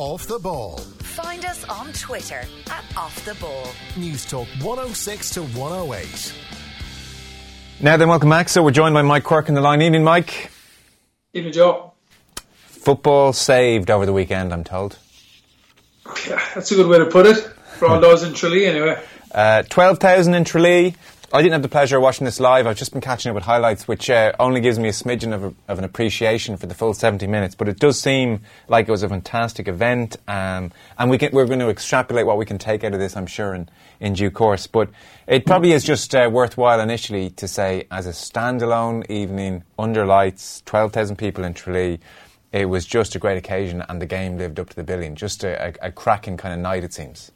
Off 0.00 0.26
the 0.26 0.38
Ball. 0.38 0.78
Find 0.78 1.44
us 1.44 1.62
on 1.68 1.92
Twitter 1.92 2.42
at 2.70 2.82
Off 2.96 3.22
the 3.26 3.34
Ball. 3.34 3.66
News 3.98 4.24
Talk 4.24 4.48
106 4.62 5.30
to 5.32 5.42
108. 5.42 6.34
Now 7.80 7.98
then, 7.98 8.08
welcome 8.08 8.30
back. 8.30 8.48
So 8.48 8.62
we're 8.62 8.70
joined 8.70 8.94
by 8.94 9.02
Mike 9.02 9.24
Quirke 9.24 9.50
in 9.50 9.54
the 9.54 9.60
line. 9.60 9.82
Evening, 9.82 10.02
Mike. 10.02 10.50
Evening, 11.34 11.52
Joe. 11.52 11.92
Football 12.64 13.34
saved 13.34 13.90
over 13.90 14.06
the 14.06 14.14
weekend, 14.14 14.54
I'm 14.54 14.64
told. 14.64 14.96
Yeah, 16.26 16.42
that's 16.54 16.72
a 16.72 16.76
good 16.76 16.86
way 16.86 16.96
to 16.96 17.04
put 17.04 17.26
it. 17.26 17.36
For 17.76 17.86
all 17.86 18.00
those 18.00 18.22
in 18.22 18.32
Tralee, 18.32 18.64
anyway. 18.64 19.04
Uh, 19.30 19.64
12,000 19.68 20.32
in 20.32 20.44
Tralee. 20.44 20.94
I 21.32 21.42
didn't 21.42 21.52
have 21.52 21.62
the 21.62 21.68
pleasure 21.68 21.96
of 21.96 22.02
watching 22.02 22.24
this 22.24 22.40
live. 22.40 22.66
I've 22.66 22.76
just 22.76 22.90
been 22.90 23.00
catching 23.00 23.30
up 23.30 23.36
with 23.36 23.44
highlights, 23.44 23.86
which 23.86 24.10
uh, 24.10 24.32
only 24.40 24.60
gives 24.60 24.80
me 24.80 24.88
a 24.88 24.92
smidgen 24.92 25.32
of, 25.32 25.44
a, 25.44 25.54
of, 25.68 25.78
an 25.78 25.84
appreciation 25.84 26.56
for 26.56 26.66
the 26.66 26.74
full 26.74 26.92
70 26.92 27.28
minutes. 27.28 27.54
But 27.54 27.68
it 27.68 27.78
does 27.78 28.00
seem 28.00 28.40
like 28.66 28.88
it 28.88 28.90
was 28.90 29.04
a 29.04 29.08
fantastic 29.08 29.68
event, 29.68 30.16
um, 30.26 30.72
and 30.98 31.08
we 31.08 31.18
we're 31.32 31.46
going 31.46 31.60
to 31.60 31.68
extrapolate 31.68 32.26
what 32.26 32.36
we 32.36 32.46
can 32.46 32.58
take 32.58 32.82
out 32.82 32.94
of 32.94 32.98
this, 32.98 33.16
I'm 33.16 33.28
sure, 33.28 33.54
in, 33.54 33.68
in 34.00 34.14
due 34.14 34.32
course. 34.32 34.66
But 34.66 34.90
it 35.28 35.46
probably 35.46 35.70
is 35.70 35.84
just 35.84 36.12
uh, 36.16 36.28
worthwhile 36.32 36.80
initially 36.80 37.30
to 37.30 37.46
say, 37.46 37.86
as 37.92 38.08
a 38.08 38.10
standalone 38.10 39.08
evening 39.08 39.62
under 39.78 40.04
lights, 40.04 40.64
12,000 40.66 41.14
people 41.14 41.44
in 41.44 41.54
Tralee, 41.54 42.00
it 42.50 42.64
was 42.64 42.84
just 42.84 43.14
a 43.14 43.20
great 43.20 43.38
occasion, 43.38 43.84
and 43.88 44.02
the 44.02 44.06
game 44.06 44.36
lived 44.36 44.58
up 44.58 44.70
to 44.70 44.74
the 44.74 44.82
billing. 44.82 45.14
Just 45.14 45.44
a, 45.44 45.68
a, 45.68 45.86
a 45.86 45.92
cracking 45.92 46.36
kind 46.36 46.54
of 46.54 46.58
night, 46.58 46.82
it 46.82 46.92
seems. 46.92 47.30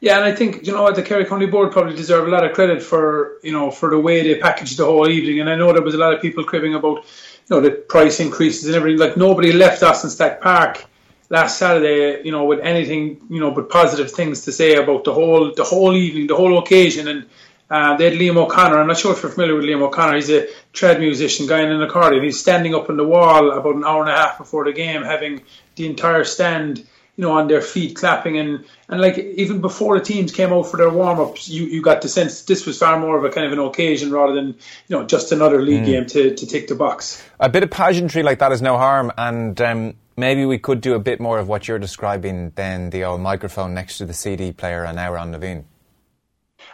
Yeah, 0.00 0.16
and 0.16 0.24
I 0.24 0.34
think 0.34 0.66
you 0.66 0.72
know 0.72 0.82
what 0.82 0.94
the 0.94 1.02
Kerry 1.02 1.26
County 1.26 1.46
Board 1.46 1.72
probably 1.72 1.94
deserve 1.94 2.26
a 2.26 2.30
lot 2.30 2.44
of 2.44 2.54
credit 2.54 2.82
for 2.82 3.38
you 3.42 3.52
know 3.52 3.70
for 3.70 3.90
the 3.90 3.98
way 3.98 4.22
they 4.22 4.40
packaged 4.40 4.78
the 4.78 4.86
whole 4.86 5.08
evening. 5.08 5.40
And 5.40 5.50
I 5.50 5.56
know 5.56 5.72
there 5.72 5.82
was 5.82 5.94
a 5.94 5.98
lot 5.98 6.14
of 6.14 6.22
people 6.22 6.44
cribbing 6.44 6.74
about 6.74 7.04
you 7.04 7.50
know 7.50 7.60
the 7.60 7.70
price 7.70 8.18
increases 8.18 8.66
and 8.66 8.76
everything. 8.76 8.98
Like 8.98 9.18
nobody 9.18 9.52
left 9.52 9.82
Austin 9.82 10.08
Stack 10.08 10.40
Park 10.40 10.86
last 11.28 11.58
Saturday, 11.58 12.22
you 12.24 12.32
know, 12.32 12.44
with 12.44 12.60
anything 12.60 13.20
you 13.28 13.40
know 13.40 13.50
but 13.50 13.68
positive 13.68 14.10
things 14.10 14.42
to 14.46 14.52
say 14.52 14.76
about 14.76 15.04
the 15.04 15.12
whole 15.12 15.52
the 15.54 15.64
whole 15.64 15.94
evening, 15.94 16.26
the 16.28 16.36
whole 16.36 16.58
occasion. 16.58 17.06
And 17.06 17.26
uh, 17.68 17.96
they 17.98 18.10
had 18.10 18.14
Liam 18.14 18.36
O'Connor. 18.36 18.80
I'm 18.80 18.88
not 18.88 18.98
sure 18.98 19.12
if 19.12 19.22
you're 19.22 19.30
familiar 19.30 19.54
with 19.54 19.64
Liam 19.64 19.82
O'Connor. 19.82 20.16
He's 20.16 20.30
a 20.30 20.48
trad 20.72 20.98
musician, 20.98 21.46
guy 21.46 21.60
in 21.60 21.70
an 21.70 21.82
accordion. 21.82 22.24
He's 22.24 22.40
standing 22.40 22.74
up 22.74 22.88
on 22.88 22.96
the 22.96 23.04
wall 23.04 23.50
about 23.50 23.76
an 23.76 23.84
hour 23.84 24.00
and 24.00 24.10
a 24.10 24.16
half 24.16 24.38
before 24.38 24.64
the 24.64 24.72
game, 24.72 25.02
having 25.02 25.42
the 25.76 25.86
entire 25.86 26.24
stand 26.24 26.84
you 27.20 27.26
know, 27.26 27.32
on 27.32 27.48
their 27.48 27.60
feet 27.60 27.96
clapping 27.96 28.38
and, 28.38 28.64
and 28.88 28.98
like 28.98 29.18
even 29.18 29.60
before 29.60 29.98
the 29.98 30.02
teams 30.02 30.32
came 30.32 30.54
out 30.54 30.62
for 30.62 30.78
their 30.78 30.88
warm 30.88 31.20
ups, 31.20 31.50
you, 31.50 31.66
you 31.66 31.82
got 31.82 32.00
the 32.00 32.08
sense 32.08 32.44
this 32.44 32.64
was 32.64 32.78
far 32.78 32.98
more 32.98 33.18
of 33.18 33.24
a 33.24 33.28
kind 33.28 33.46
of 33.46 33.52
an 33.52 33.58
occasion 33.58 34.10
rather 34.10 34.32
than, 34.32 34.46
you 34.46 34.96
know, 34.96 35.04
just 35.04 35.30
another 35.30 35.60
league 35.60 35.82
mm. 35.82 35.86
game 35.86 36.06
to, 36.06 36.34
to 36.34 36.46
tick 36.46 36.68
the 36.68 36.74
box. 36.74 37.22
A 37.38 37.50
bit 37.50 37.62
of 37.62 37.70
pageantry 37.70 38.22
like 38.22 38.38
that 38.38 38.52
is 38.52 38.62
no 38.62 38.78
harm 38.78 39.12
and 39.18 39.60
um, 39.60 39.94
maybe 40.16 40.46
we 40.46 40.56
could 40.56 40.80
do 40.80 40.94
a 40.94 40.98
bit 40.98 41.20
more 41.20 41.38
of 41.38 41.46
what 41.46 41.68
you're 41.68 41.78
describing 41.78 42.52
than 42.54 42.88
the 42.88 43.04
old 43.04 43.20
microphone 43.20 43.74
next 43.74 43.98
to 43.98 44.06
the 44.06 44.14
CD 44.14 44.52
player 44.52 44.84
an 44.84 44.96
hour 44.96 45.18
on 45.18 45.32
Levine. 45.32 45.66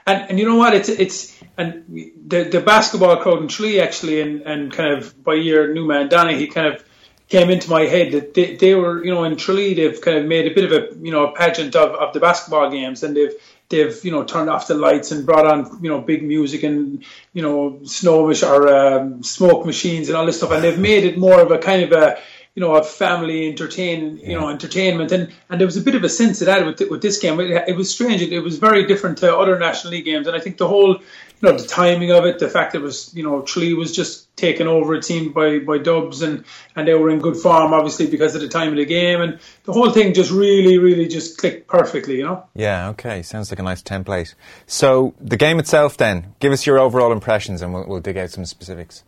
And, 0.06 0.30
and 0.30 0.38
you 0.38 0.46
know 0.46 0.54
what? 0.54 0.74
It's 0.74 0.88
it's 0.88 1.36
and 1.58 1.84
the 2.24 2.44
the 2.44 2.60
basketball 2.60 3.16
crowd 3.16 3.42
in 3.42 3.48
Tralee 3.48 3.80
actually, 3.80 4.20
and, 4.20 4.42
and 4.42 4.72
kind 4.72 4.96
of 4.96 5.24
by 5.24 5.34
year 5.34 5.74
Newman 5.74 6.08
he 6.36 6.46
kind 6.46 6.68
of 6.68 6.84
came 7.28 7.50
into 7.50 7.68
my 7.68 7.82
head 7.82 8.12
that 8.12 8.34
they, 8.34 8.56
they 8.56 8.74
were, 8.74 9.04
you 9.04 9.12
know, 9.12 9.24
in 9.24 9.36
Tralee, 9.36 9.74
they've 9.74 10.00
kind 10.00 10.18
of 10.18 10.26
made 10.26 10.50
a 10.50 10.54
bit 10.54 10.70
of 10.70 10.72
a, 10.72 10.94
you 11.04 11.10
know, 11.10 11.26
a 11.26 11.32
pageant 11.32 11.74
of, 11.74 11.94
of 11.94 12.12
the 12.12 12.20
basketball 12.20 12.70
games, 12.70 13.02
and 13.02 13.16
they've 13.16 13.32
they've 13.68 14.04
you 14.04 14.12
know 14.12 14.24
turned 14.24 14.48
off 14.48 14.68
the 14.68 14.74
lights 14.74 15.10
and 15.10 15.26
brought 15.26 15.46
on 15.46 15.82
you 15.82 15.88
know 15.88 16.00
big 16.00 16.22
music 16.22 16.62
and 16.62 17.04
you 17.32 17.42
know 17.42 17.80
snow 17.84 18.30
or 18.30 18.68
um, 18.68 19.22
smoke 19.22 19.66
machines 19.66 20.08
and 20.08 20.16
all 20.16 20.26
this 20.26 20.38
stuff, 20.38 20.52
and 20.52 20.62
they've 20.62 20.78
made 20.78 21.04
it 21.04 21.18
more 21.18 21.40
of 21.40 21.50
a 21.50 21.58
kind 21.58 21.82
of 21.82 21.92
a 21.92 22.18
you 22.56 22.62
know, 22.62 22.74
a 22.74 22.82
family 22.82 23.48
entertain, 23.48 24.16
you 24.16 24.32
know, 24.32 24.48
entertainment, 24.48 25.12
and 25.12 25.30
and 25.50 25.60
there 25.60 25.66
was 25.66 25.76
a 25.76 25.82
bit 25.82 25.94
of 25.94 26.02
a 26.04 26.08
sense 26.08 26.40
of 26.40 26.46
that 26.46 26.64
with 26.64 26.80
with 26.90 27.02
this 27.02 27.18
game. 27.18 27.38
It, 27.38 27.68
it 27.68 27.76
was 27.76 27.92
strange. 27.92 28.22
It, 28.22 28.32
it, 28.32 28.40
was 28.40 28.58
very 28.58 28.86
different 28.86 29.18
to 29.18 29.36
other 29.36 29.58
National 29.58 29.90
League 29.92 30.06
games, 30.06 30.26
and 30.26 30.34
I 30.34 30.40
think 30.40 30.56
the 30.56 30.66
whole, 30.66 30.94
you 30.96 31.02
know, 31.42 31.52
the 31.52 31.66
timing 31.66 32.12
of 32.12 32.24
it, 32.24 32.38
the 32.38 32.48
fact 32.48 32.72
that 32.72 32.78
it 32.78 32.82
was, 32.82 33.14
you 33.14 33.22
know, 33.22 33.42
Tralee 33.42 33.74
was 33.74 33.94
just 33.94 34.34
taken 34.38 34.68
over, 34.68 34.94
it 34.94 35.04
seemed 35.04 35.34
by 35.34 35.58
by 35.58 35.76
Dubs, 35.76 36.22
and 36.22 36.46
and 36.74 36.88
they 36.88 36.94
were 36.94 37.10
in 37.10 37.18
good 37.18 37.36
form, 37.36 37.74
obviously 37.74 38.06
because 38.06 38.34
of 38.34 38.40
the 38.40 38.48
time 38.48 38.70
of 38.70 38.76
the 38.76 38.86
game, 38.86 39.20
and 39.20 39.38
the 39.64 39.74
whole 39.74 39.90
thing 39.90 40.14
just 40.14 40.30
really, 40.30 40.78
really 40.78 41.08
just 41.08 41.36
clicked 41.36 41.68
perfectly, 41.68 42.16
you 42.16 42.24
know. 42.24 42.46
Yeah. 42.54 42.88
Okay. 42.88 43.20
Sounds 43.20 43.52
like 43.52 43.58
a 43.58 43.64
nice 43.64 43.82
template. 43.82 44.34
So 44.66 45.12
the 45.20 45.36
game 45.36 45.58
itself, 45.58 45.98
then, 45.98 46.34
give 46.40 46.54
us 46.54 46.64
your 46.64 46.78
overall 46.78 47.12
impressions, 47.12 47.60
and 47.60 47.74
we'll, 47.74 47.86
we'll 47.86 48.00
dig 48.00 48.16
out 48.16 48.30
some 48.30 48.46
specifics. 48.46 49.04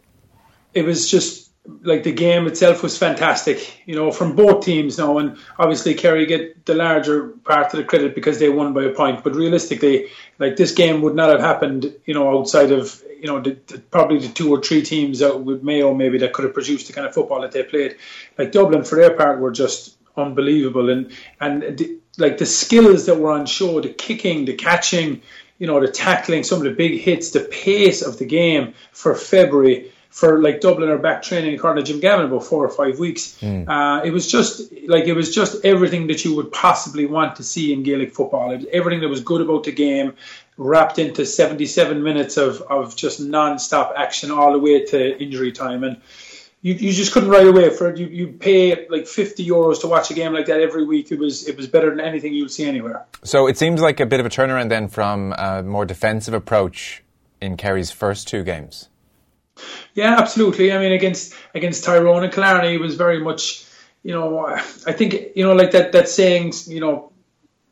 It 0.74 0.84
was 0.84 1.10
just 1.10 1.47
like 1.82 2.02
the 2.02 2.12
game 2.12 2.46
itself 2.46 2.82
was 2.82 2.96
fantastic, 2.96 3.82
you 3.86 3.94
know, 3.94 4.10
from 4.10 4.34
both 4.34 4.64
teams 4.64 4.96
now. 4.96 5.18
And 5.18 5.36
obviously, 5.58 5.94
Kerry 5.94 6.24
get 6.26 6.64
the 6.64 6.74
larger 6.74 7.28
part 7.28 7.72
of 7.72 7.78
the 7.78 7.84
credit 7.84 8.14
because 8.14 8.38
they 8.38 8.48
won 8.48 8.72
by 8.72 8.84
a 8.84 8.90
point. 8.90 9.22
But 9.22 9.34
realistically, 9.34 10.08
like 10.38 10.56
this 10.56 10.72
game 10.72 11.02
would 11.02 11.14
not 11.14 11.30
have 11.30 11.40
happened, 11.40 11.94
you 12.06 12.14
know, 12.14 12.38
outside 12.38 12.72
of 12.72 13.02
you 13.20 13.26
know 13.26 13.40
the, 13.40 13.58
the, 13.66 13.78
probably 13.78 14.18
the 14.18 14.28
two 14.28 14.50
or 14.50 14.62
three 14.62 14.82
teams 14.82 15.20
out 15.22 15.42
with 15.42 15.62
Mayo 15.62 15.92
maybe 15.94 16.18
that 16.18 16.32
could 16.32 16.44
have 16.44 16.54
produced 16.54 16.86
the 16.86 16.92
kind 16.92 17.06
of 17.06 17.12
football 17.12 17.42
that 17.42 17.52
they 17.52 17.62
played. 17.62 17.96
Like 18.38 18.52
Dublin, 18.52 18.84
for 18.84 18.96
their 18.96 19.14
part, 19.14 19.38
were 19.38 19.50
just 19.50 19.96
unbelievable, 20.16 20.88
and 20.88 21.12
and 21.38 21.76
the, 21.76 21.98
like 22.16 22.38
the 22.38 22.46
skills 22.46 23.06
that 23.06 23.16
were 23.16 23.30
on 23.30 23.46
show, 23.46 23.80
the 23.80 23.90
kicking, 23.90 24.46
the 24.46 24.54
catching, 24.54 25.22
you 25.58 25.66
know, 25.66 25.80
the 25.80 25.88
tackling, 25.88 26.44
some 26.44 26.58
of 26.58 26.64
the 26.64 26.70
big 26.70 27.00
hits, 27.00 27.30
the 27.30 27.40
pace 27.40 28.02
of 28.02 28.18
the 28.18 28.24
game 28.24 28.74
for 28.90 29.14
February 29.14 29.92
for 30.10 30.40
like 30.40 30.60
Dublin 30.60 30.88
or 30.88 30.98
back 30.98 31.22
training 31.22 31.54
according 31.54 31.84
to 31.84 31.92
Jim 31.92 32.00
Gavin 32.00 32.26
about 32.26 32.44
four 32.44 32.64
or 32.64 32.70
five 32.70 32.98
weeks. 32.98 33.38
Mm. 33.40 33.68
Uh, 33.68 34.04
it 34.04 34.10
was 34.10 34.30
just 34.30 34.72
like 34.86 35.04
it 35.04 35.12
was 35.12 35.34
just 35.34 35.64
everything 35.64 36.06
that 36.08 36.24
you 36.24 36.34
would 36.36 36.50
possibly 36.50 37.06
want 37.06 37.36
to 37.36 37.44
see 37.44 37.72
in 37.72 37.82
Gaelic 37.82 38.14
football. 38.14 38.52
It, 38.52 38.66
everything 38.72 39.00
that 39.00 39.08
was 39.08 39.20
good 39.20 39.40
about 39.40 39.64
the 39.64 39.72
game 39.72 40.14
wrapped 40.56 40.98
into 40.98 41.24
77 41.24 42.02
minutes 42.02 42.36
of, 42.36 42.62
of 42.62 42.96
just 42.96 43.20
non-stop 43.20 43.94
action 43.96 44.32
all 44.32 44.52
the 44.52 44.58
way 44.58 44.84
to 44.86 45.22
injury 45.22 45.52
time 45.52 45.84
and 45.84 46.00
you, 46.60 46.74
you 46.74 46.92
just 46.92 47.12
couldn't 47.12 47.28
ride 47.28 47.46
away 47.46 47.70
for 47.70 47.88
it. 47.88 47.98
You 47.98 48.06
you 48.06 48.28
pay 48.28 48.88
like 48.88 49.06
50 49.06 49.46
euros 49.46 49.80
to 49.82 49.86
watch 49.86 50.10
a 50.10 50.14
game 50.14 50.32
like 50.32 50.46
that 50.46 50.60
every 50.60 50.84
week. 50.84 51.12
It 51.12 51.18
was 51.18 51.46
it 51.46 51.56
was 51.56 51.68
better 51.68 51.90
than 51.90 52.00
anything 52.00 52.34
you'd 52.34 52.50
see 52.50 52.64
anywhere. 52.64 53.06
So 53.22 53.46
it 53.46 53.56
seems 53.56 53.80
like 53.80 54.00
a 54.00 54.06
bit 54.06 54.18
of 54.20 54.26
a 54.26 54.28
turnaround 54.28 54.68
then 54.68 54.88
from 54.88 55.32
a 55.38 55.62
more 55.62 55.84
defensive 55.84 56.34
approach 56.34 57.04
in 57.40 57.56
Kerry's 57.56 57.92
first 57.92 58.26
two 58.26 58.42
games. 58.42 58.88
Yeah, 59.94 60.16
absolutely. 60.18 60.72
I 60.72 60.78
mean, 60.78 60.92
against 60.92 61.34
against 61.54 61.84
Tyrone 61.84 62.24
and 62.24 62.32
Killarney, 62.32 62.74
it 62.74 62.80
was 62.80 62.94
very 62.94 63.20
much, 63.20 63.64
you 64.02 64.12
know, 64.12 64.46
I 64.86 64.92
think 64.92 65.36
you 65.36 65.44
know, 65.44 65.54
like 65.54 65.70
that 65.72 65.92
that 65.92 66.08
saying, 66.08 66.52
you 66.66 66.80
know, 66.80 67.12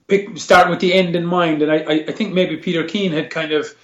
pick 0.08 0.36
start 0.38 0.70
with 0.70 0.80
the 0.80 0.92
end 0.92 1.16
in 1.16 1.24
mind, 1.24 1.62
and 1.62 1.70
I 1.70 2.04
I 2.08 2.12
think 2.12 2.34
maybe 2.34 2.56
Peter 2.56 2.84
Keane 2.84 3.12
had 3.12 3.30
kind 3.30 3.52
of 3.52 3.74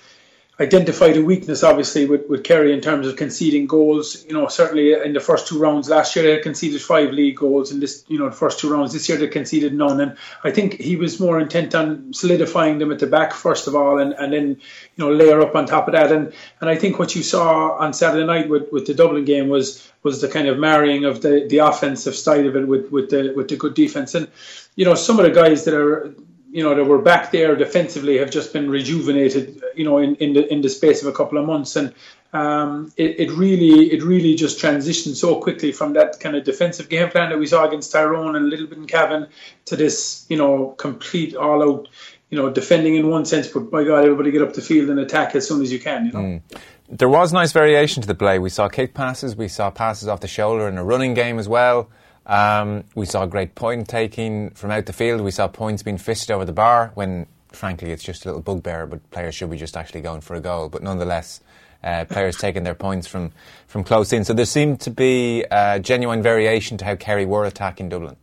identified 0.63 1.17
a 1.17 1.25
weakness, 1.25 1.65
obviously, 1.65 2.07
with, 2.07 2.29
with 2.29 2.45
Kerry 2.45 2.73
in 2.73 2.81
terms 2.81 3.09
of 3.09 3.17
conceding 3.17 3.67
goals. 3.67 4.25
You 4.25 4.33
know, 4.33 4.47
certainly 4.47 4.93
in 4.93 5.13
the 5.13 5.21
first 5.21 5.49
two 5.49 5.59
rounds 5.59 5.89
last 5.89 6.15
year, 6.15 6.25
they 6.25 6.41
conceded 6.41 6.81
five 6.81 7.11
league 7.11 7.37
goals. 7.37 7.73
In 7.73 7.81
this, 7.81 8.05
you 8.07 8.19
know, 8.19 8.27
the 8.27 8.37
first 8.37 8.61
two 8.61 8.73
rounds 8.73 8.93
this 8.93 9.09
year, 9.09 9.19
they 9.19 9.27
conceded 9.27 9.75
none. 9.75 10.01
And 10.01 10.17
I 10.45 10.53
think 10.53 10.81
he 10.81 10.95
was 10.95 11.19
more 11.19 11.41
intent 11.41 11.75
on 11.75 12.15
solidifying 12.15 12.79
them 12.79 12.93
at 12.93 13.01
the 13.01 13.09
back 13.09 13.33
first 13.33 13.67
of 13.67 13.75
all, 13.75 13.99
and, 13.99 14.13
and 14.13 14.33
then 14.33 14.49
you 14.51 14.99
know 14.99 15.13
layer 15.13 15.41
up 15.41 15.57
on 15.57 15.67
top 15.67 15.89
of 15.89 15.95
that. 15.95 16.13
And 16.13 16.33
and 16.61 16.71
I 16.71 16.77
think 16.77 16.99
what 16.99 17.17
you 17.17 17.23
saw 17.23 17.73
on 17.73 17.93
Saturday 17.93 18.25
night 18.25 18.49
with, 18.49 18.71
with 18.71 18.87
the 18.87 18.95
Dublin 18.95 19.25
game 19.25 19.49
was 19.49 19.91
was 20.05 20.21
the 20.21 20.29
kind 20.29 20.49
of 20.49 20.59
marrying 20.59 21.05
of 21.05 21.23
the, 21.23 21.47
the 21.49 21.59
offensive 21.59 22.15
side 22.15 22.47
of 22.47 22.57
it 22.57 22.67
with, 22.67 22.91
with 22.91 23.11
the 23.11 23.33
with 23.35 23.49
the 23.49 23.57
good 23.57 23.75
defense. 23.75 24.15
And 24.15 24.29
you 24.77 24.85
know, 24.85 24.95
some 24.95 25.19
of 25.19 25.25
the 25.25 25.33
guys 25.33 25.65
that 25.65 25.75
are 25.75 26.15
you 26.53 26.63
know 26.63 26.75
that 26.75 26.85
were 26.85 26.99
back 26.99 27.33
there 27.33 27.57
defensively 27.57 28.19
have 28.19 28.31
just 28.31 28.53
been 28.53 28.71
rejuvenated 28.71 29.63
you 29.75 29.85
know 29.85 29.99
in, 29.99 30.15
in 30.17 30.35
the 30.35 30.53
in 30.53 30.61
the 30.61 30.69
space 30.69 31.01
of 31.03 31.09
a 31.09 31.13
couple 31.13 31.39
of 31.39 31.47
months 31.47 31.75
and 31.77 31.95
um, 32.35 32.93
it, 32.97 33.21
it 33.21 33.31
really 33.33 33.91
it 33.93 34.03
really 34.03 34.35
just 34.35 34.59
transitioned 34.59 35.17
so 35.17 35.41
quickly 35.41 35.73
from 35.73 35.95
that 35.95 36.21
kind 36.21 36.37
of 36.37 36.45
defensive 36.45 36.89
game 36.89 37.09
plan 37.09 37.31
that 37.31 37.39
we 37.39 37.47
saw 37.47 37.67
against 37.67 37.91
Tyrone 37.91 38.37
and 38.37 38.47
a 38.47 38.49
little 38.49 38.67
bit 38.67 38.79
in 38.79 38.87
Cavan 38.87 39.29
to 39.67 39.77
this 39.77 40.27
you 40.29 40.37
know 40.37 40.75
complete 40.79 41.35
all 41.35 41.63
out 41.63 41.89
you 42.29 42.37
know 42.37 42.51
defending 42.51 42.97
in 42.97 43.09
one 43.09 43.25
sense 43.25 43.49
but 43.49 43.71
by 43.71 43.85
God 43.85 44.05
everybody 44.05 44.31
get 44.31 44.43
up 44.43 44.53
the 44.53 44.63
field 44.63 44.91
and 44.91 45.01
attack 45.01 45.35
as 45.35 45.49
soon 45.49 45.63
as 45.63 45.73
you 45.73 45.81
can 45.81 46.07
you 46.07 46.13
know. 46.13 46.19
Mm. 46.19 46.43
There 46.89 47.09
was 47.09 47.33
nice 47.33 47.53
variation 47.53 48.03
to 48.03 48.07
the 48.07 48.15
play. 48.15 48.39
We 48.39 48.51
saw 48.51 48.69
kick 48.69 48.93
passes, 48.93 49.35
we 49.35 49.49
saw 49.49 49.71
passes 49.71 50.09
off 50.09 50.21
the 50.21 50.29
shoulder 50.29 50.69
in 50.69 50.77
a 50.77 50.85
running 50.85 51.15
game 51.15 51.39
as 51.39 51.49
well. 51.49 51.89
Um, 52.27 52.85
we 52.95 53.07
saw 53.07 53.27
great 53.27 53.55
point 53.55 53.89
taking 53.89 54.51
from 54.51 54.71
out 54.71 54.87
the 54.87 54.93
field. 54.93 55.21
We 55.21 55.31
saw 55.31 55.49
points 55.49 55.83
being 55.83 55.99
fisted 55.99 56.31
over 56.31 56.45
the 56.45 56.53
bar 56.53 56.93
when, 56.95 57.27
frankly, 57.53 57.91
it's 57.91 58.05
just 58.05 58.25
a 58.25 58.29
little 58.29 58.43
bugbear, 58.43 58.87
but 58.87 59.09
players 59.11 59.35
should 59.35 59.51
be 59.51 59.57
just 59.57 59.77
actually 59.77 60.03
going 60.03 60.21
for 60.21 60.35
a 60.35 60.41
goal. 60.41 60.69
But 60.69 60.83
nonetheless, 60.83 61.41
uh, 61.83 62.05
players 62.05 62.37
taking 62.37 62.63
their 62.63 62.75
points 62.75 63.07
from, 63.07 63.33
from 63.67 63.83
close 63.83 64.13
in. 64.13 64.25
So 64.25 64.35
there 64.35 64.45
seemed 64.45 64.81
to 64.83 64.91
be 64.91 65.45
a 65.51 65.81
genuine 65.81 66.23
variation 66.23 66.79
to 66.79 66.85
how 66.85 66.95
Kerry 66.95 67.27
were 67.27 67.45
attacking 67.45 67.89
Dublin. 67.89 68.17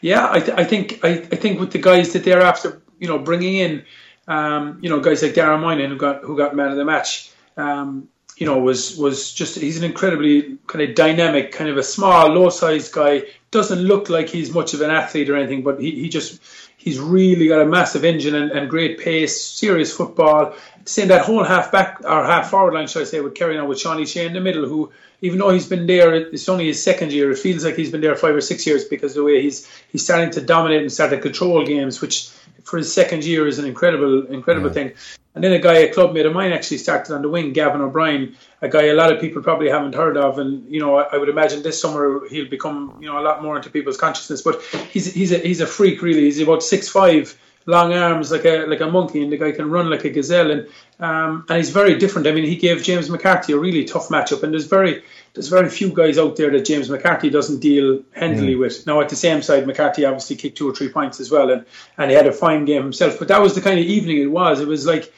Yeah, 0.00 0.28
I, 0.30 0.40
th- 0.40 0.58
I 0.58 0.64
think 0.64 1.00
I, 1.02 1.08
I, 1.08 1.36
think 1.36 1.58
with 1.58 1.72
the 1.72 1.78
guys 1.78 2.12
that 2.12 2.22
they're 2.22 2.42
after, 2.42 2.82
you 3.00 3.08
know, 3.08 3.18
bringing 3.18 3.56
in, 3.56 3.84
um, 4.28 4.78
you 4.82 4.90
know, 4.90 5.00
guys 5.00 5.22
like 5.22 5.34
Dara 5.34 5.58
Moynihan 5.58 5.90
who 5.90 5.96
got 5.96 6.22
who 6.22 6.36
got 6.36 6.54
man 6.54 6.70
of 6.70 6.76
the 6.76 6.84
match. 6.84 7.30
Um, 7.56 8.08
you 8.36 8.44
know, 8.44 8.58
was 8.58 8.96
was 8.96 9.32
just 9.32 9.58
he's 9.58 9.78
an 9.78 9.84
incredibly 9.84 10.58
kind 10.66 10.82
of 10.82 10.94
dynamic, 10.94 11.52
kind 11.52 11.70
of 11.70 11.78
a 11.78 11.82
small, 11.82 12.28
low 12.28 12.50
sized 12.50 12.92
guy. 12.92 13.22
Doesn't 13.50 13.78
look 13.78 14.10
like 14.10 14.28
he's 14.28 14.52
much 14.52 14.74
of 14.74 14.82
an 14.82 14.90
athlete 14.90 15.30
or 15.30 15.36
anything, 15.36 15.62
but 15.62 15.80
he, 15.80 15.92
he 15.92 16.08
just 16.10 16.40
he's 16.76 16.98
really 16.98 17.48
got 17.48 17.62
a 17.62 17.66
massive 17.66 18.04
engine 18.04 18.34
and, 18.34 18.52
and 18.52 18.68
great 18.68 18.98
pace, 18.98 19.42
serious 19.42 19.96
football. 19.96 20.54
Saying 20.84 21.08
that 21.08 21.24
whole 21.24 21.42
half 21.42 21.72
back 21.72 22.00
or 22.04 22.24
half 22.24 22.50
forward 22.50 22.74
line, 22.74 22.86
should 22.86 23.02
I 23.02 23.06
say, 23.06 23.20
with 23.20 23.34
carrying 23.34 23.58
on 23.58 23.68
with 23.68 23.80
Sean 23.80 24.04
Shea 24.04 24.26
in 24.26 24.34
the 24.34 24.40
middle, 24.40 24.68
who 24.68 24.92
even 25.22 25.38
though 25.38 25.50
he's 25.50 25.66
been 25.66 25.86
there, 25.86 26.14
it's 26.14 26.48
only 26.48 26.66
his 26.66 26.82
second 26.82 27.12
year. 27.12 27.30
It 27.30 27.38
feels 27.38 27.64
like 27.64 27.74
he's 27.74 27.90
been 27.90 28.02
there 28.02 28.14
five 28.16 28.34
or 28.34 28.42
six 28.42 28.66
years 28.66 28.84
because 28.84 29.14
the 29.14 29.24
way 29.24 29.40
he's 29.40 29.66
he's 29.90 30.04
starting 30.04 30.30
to 30.32 30.42
dominate 30.42 30.82
and 30.82 30.92
start 30.92 31.10
to 31.10 31.18
control 31.18 31.64
games, 31.64 32.02
which 32.02 32.28
for 32.64 32.76
his 32.76 32.92
second 32.92 33.24
year 33.24 33.46
is 33.46 33.58
an 33.58 33.64
incredible 33.64 34.26
incredible 34.26 34.68
yeah. 34.68 34.74
thing. 34.74 34.92
And 35.36 35.44
then 35.44 35.52
a 35.52 35.58
guy, 35.58 35.74
a 35.74 35.92
clubmate 35.92 36.24
of 36.24 36.32
mine, 36.32 36.52
actually 36.52 36.78
started 36.78 37.14
on 37.14 37.20
the 37.20 37.28
wing, 37.28 37.52
Gavin 37.52 37.82
O'Brien, 37.82 38.36
a 38.62 38.70
guy 38.70 38.84
a 38.84 38.94
lot 38.94 39.12
of 39.12 39.20
people 39.20 39.42
probably 39.42 39.68
haven't 39.68 39.94
heard 39.94 40.16
of, 40.16 40.38
and 40.38 40.66
you 40.72 40.80
know 40.80 40.96
I, 40.96 41.18
would 41.18 41.28
imagine 41.28 41.62
this 41.62 41.78
summer 41.78 42.26
he'll 42.28 42.48
become 42.48 42.96
you 43.02 43.06
know 43.06 43.18
a 43.18 43.20
lot 43.20 43.42
more 43.42 43.54
into 43.54 43.68
people's 43.68 43.98
consciousness. 43.98 44.40
But 44.40 44.62
he's 44.90 45.12
he's 45.12 45.32
a 45.32 45.38
he's 45.38 45.60
a 45.60 45.66
freak 45.66 46.00
really. 46.00 46.22
He's 46.22 46.40
about 46.40 46.62
six 46.62 46.88
five 46.88 47.38
long 47.66 47.92
arms 47.92 48.30
like 48.30 48.46
a 48.46 48.64
like 48.64 48.80
a 48.80 48.86
monkey, 48.86 49.22
and 49.22 49.30
the 49.30 49.36
guy 49.36 49.52
can 49.52 49.68
run 49.68 49.90
like 49.90 50.06
a 50.06 50.08
gazelle, 50.08 50.50
and 50.50 50.68
um, 51.00 51.44
and 51.50 51.58
he's 51.58 51.68
very 51.68 51.98
different. 51.98 52.26
I 52.26 52.32
mean, 52.32 52.46
he 52.46 52.56
gave 52.56 52.82
James 52.82 53.10
McCarthy 53.10 53.52
a 53.52 53.58
really 53.58 53.84
tough 53.84 54.08
matchup, 54.08 54.42
and 54.42 54.54
there's 54.54 54.64
very 54.64 55.02
there's 55.34 55.48
very 55.48 55.68
few 55.68 55.90
guys 55.90 56.16
out 56.16 56.36
there 56.36 56.50
that 56.50 56.64
James 56.64 56.88
McCarthy 56.88 57.28
doesn't 57.28 57.60
deal 57.60 58.02
handily 58.12 58.54
mm. 58.54 58.60
with. 58.60 58.86
Now 58.86 59.02
at 59.02 59.10
the 59.10 59.16
same 59.16 59.42
side, 59.42 59.66
McCarthy 59.66 60.06
obviously 60.06 60.36
kicked 60.36 60.56
two 60.56 60.70
or 60.70 60.74
three 60.74 60.88
points 60.88 61.20
as 61.20 61.30
well, 61.30 61.50
and 61.50 61.66
and 61.98 62.10
he 62.10 62.16
had 62.16 62.26
a 62.26 62.32
fine 62.32 62.64
game 62.64 62.82
himself. 62.82 63.18
But 63.18 63.28
that 63.28 63.42
was 63.42 63.54
the 63.54 63.60
kind 63.60 63.78
of 63.78 63.84
evening 63.84 64.16
it 64.16 64.30
was. 64.30 64.60
It 64.60 64.66
was 64.66 64.86
like 64.86 65.12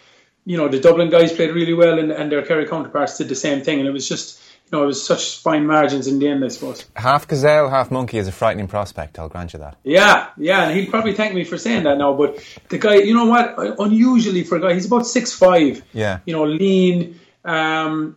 you 0.48 0.56
know 0.56 0.66
the 0.66 0.80
Dublin 0.80 1.10
guys 1.10 1.30
played 1.30 1.50
really 1.50 1.74
well, 1.74 1.98
and, 1.98 2.10
and 2.10 2.32
their 2.32 2.42
Kerry 2.42 2.66
counterparts 2.66 3.18
did 3.18 3.28
the 3.28 3.34
same 3.34 3.62
thing, 3.62 3.80
and 3.80 3.86
it 3.86 3.92
was 3.92 4.08
just 4.08 4.40
you 4.70 4.76
know, 4.76 4.84
it 4.84 4.86
was 4.86 5.04
such 5.04 5.38
fine 5.38 5.66
margins 5.66 6.06
in 6.06 6.18
the 6.18 6.28
end, 6.28 6.44
I 6.44 6.48
suppose. 6.48 6.84
Half 6.96 7.28
gazelle, 7.28 7.68
half 7.70 7.90
monkey 7.90 8.18
is 8.18 8.28
a 8.28 8.32
frightening 8.32 8.66
prospect. 8.66 9.18
I'll 9.18 9.28
grant 9.28 9.52
you 9.52 9.58
that. 9.58 9.76
Yeah, 9.82 10.28
yeah, 10.36 10.68
and 10.68 10.78
he'll 10.78 10.90
probably 10.90 11.14
thank 11.14 11.34
me 11.34 11.44
for 11.44 11.58
saying 11.58 11.84
that 11.84 11.98
now. 11.98 12.14
But 12.14 12.42
the 12.70 12.78
guy, 12.78 12.96
you 12.96 13.14
know 13.14 13.26
what? 13.26 13.78
Unusually 13.78 14.44
for 14.44 14.56
a 14.56 14.60
guy, 14.60 14.74
he's 14.74 14.86
about 14.86 15.06
six 15.06 15.32
five. 15.32 15.82
Yeah. 15.92 16.20
You 16.24 16.34
know, 16.34 16.44
lean. 16.44 17.20
Um, 17.44 18.16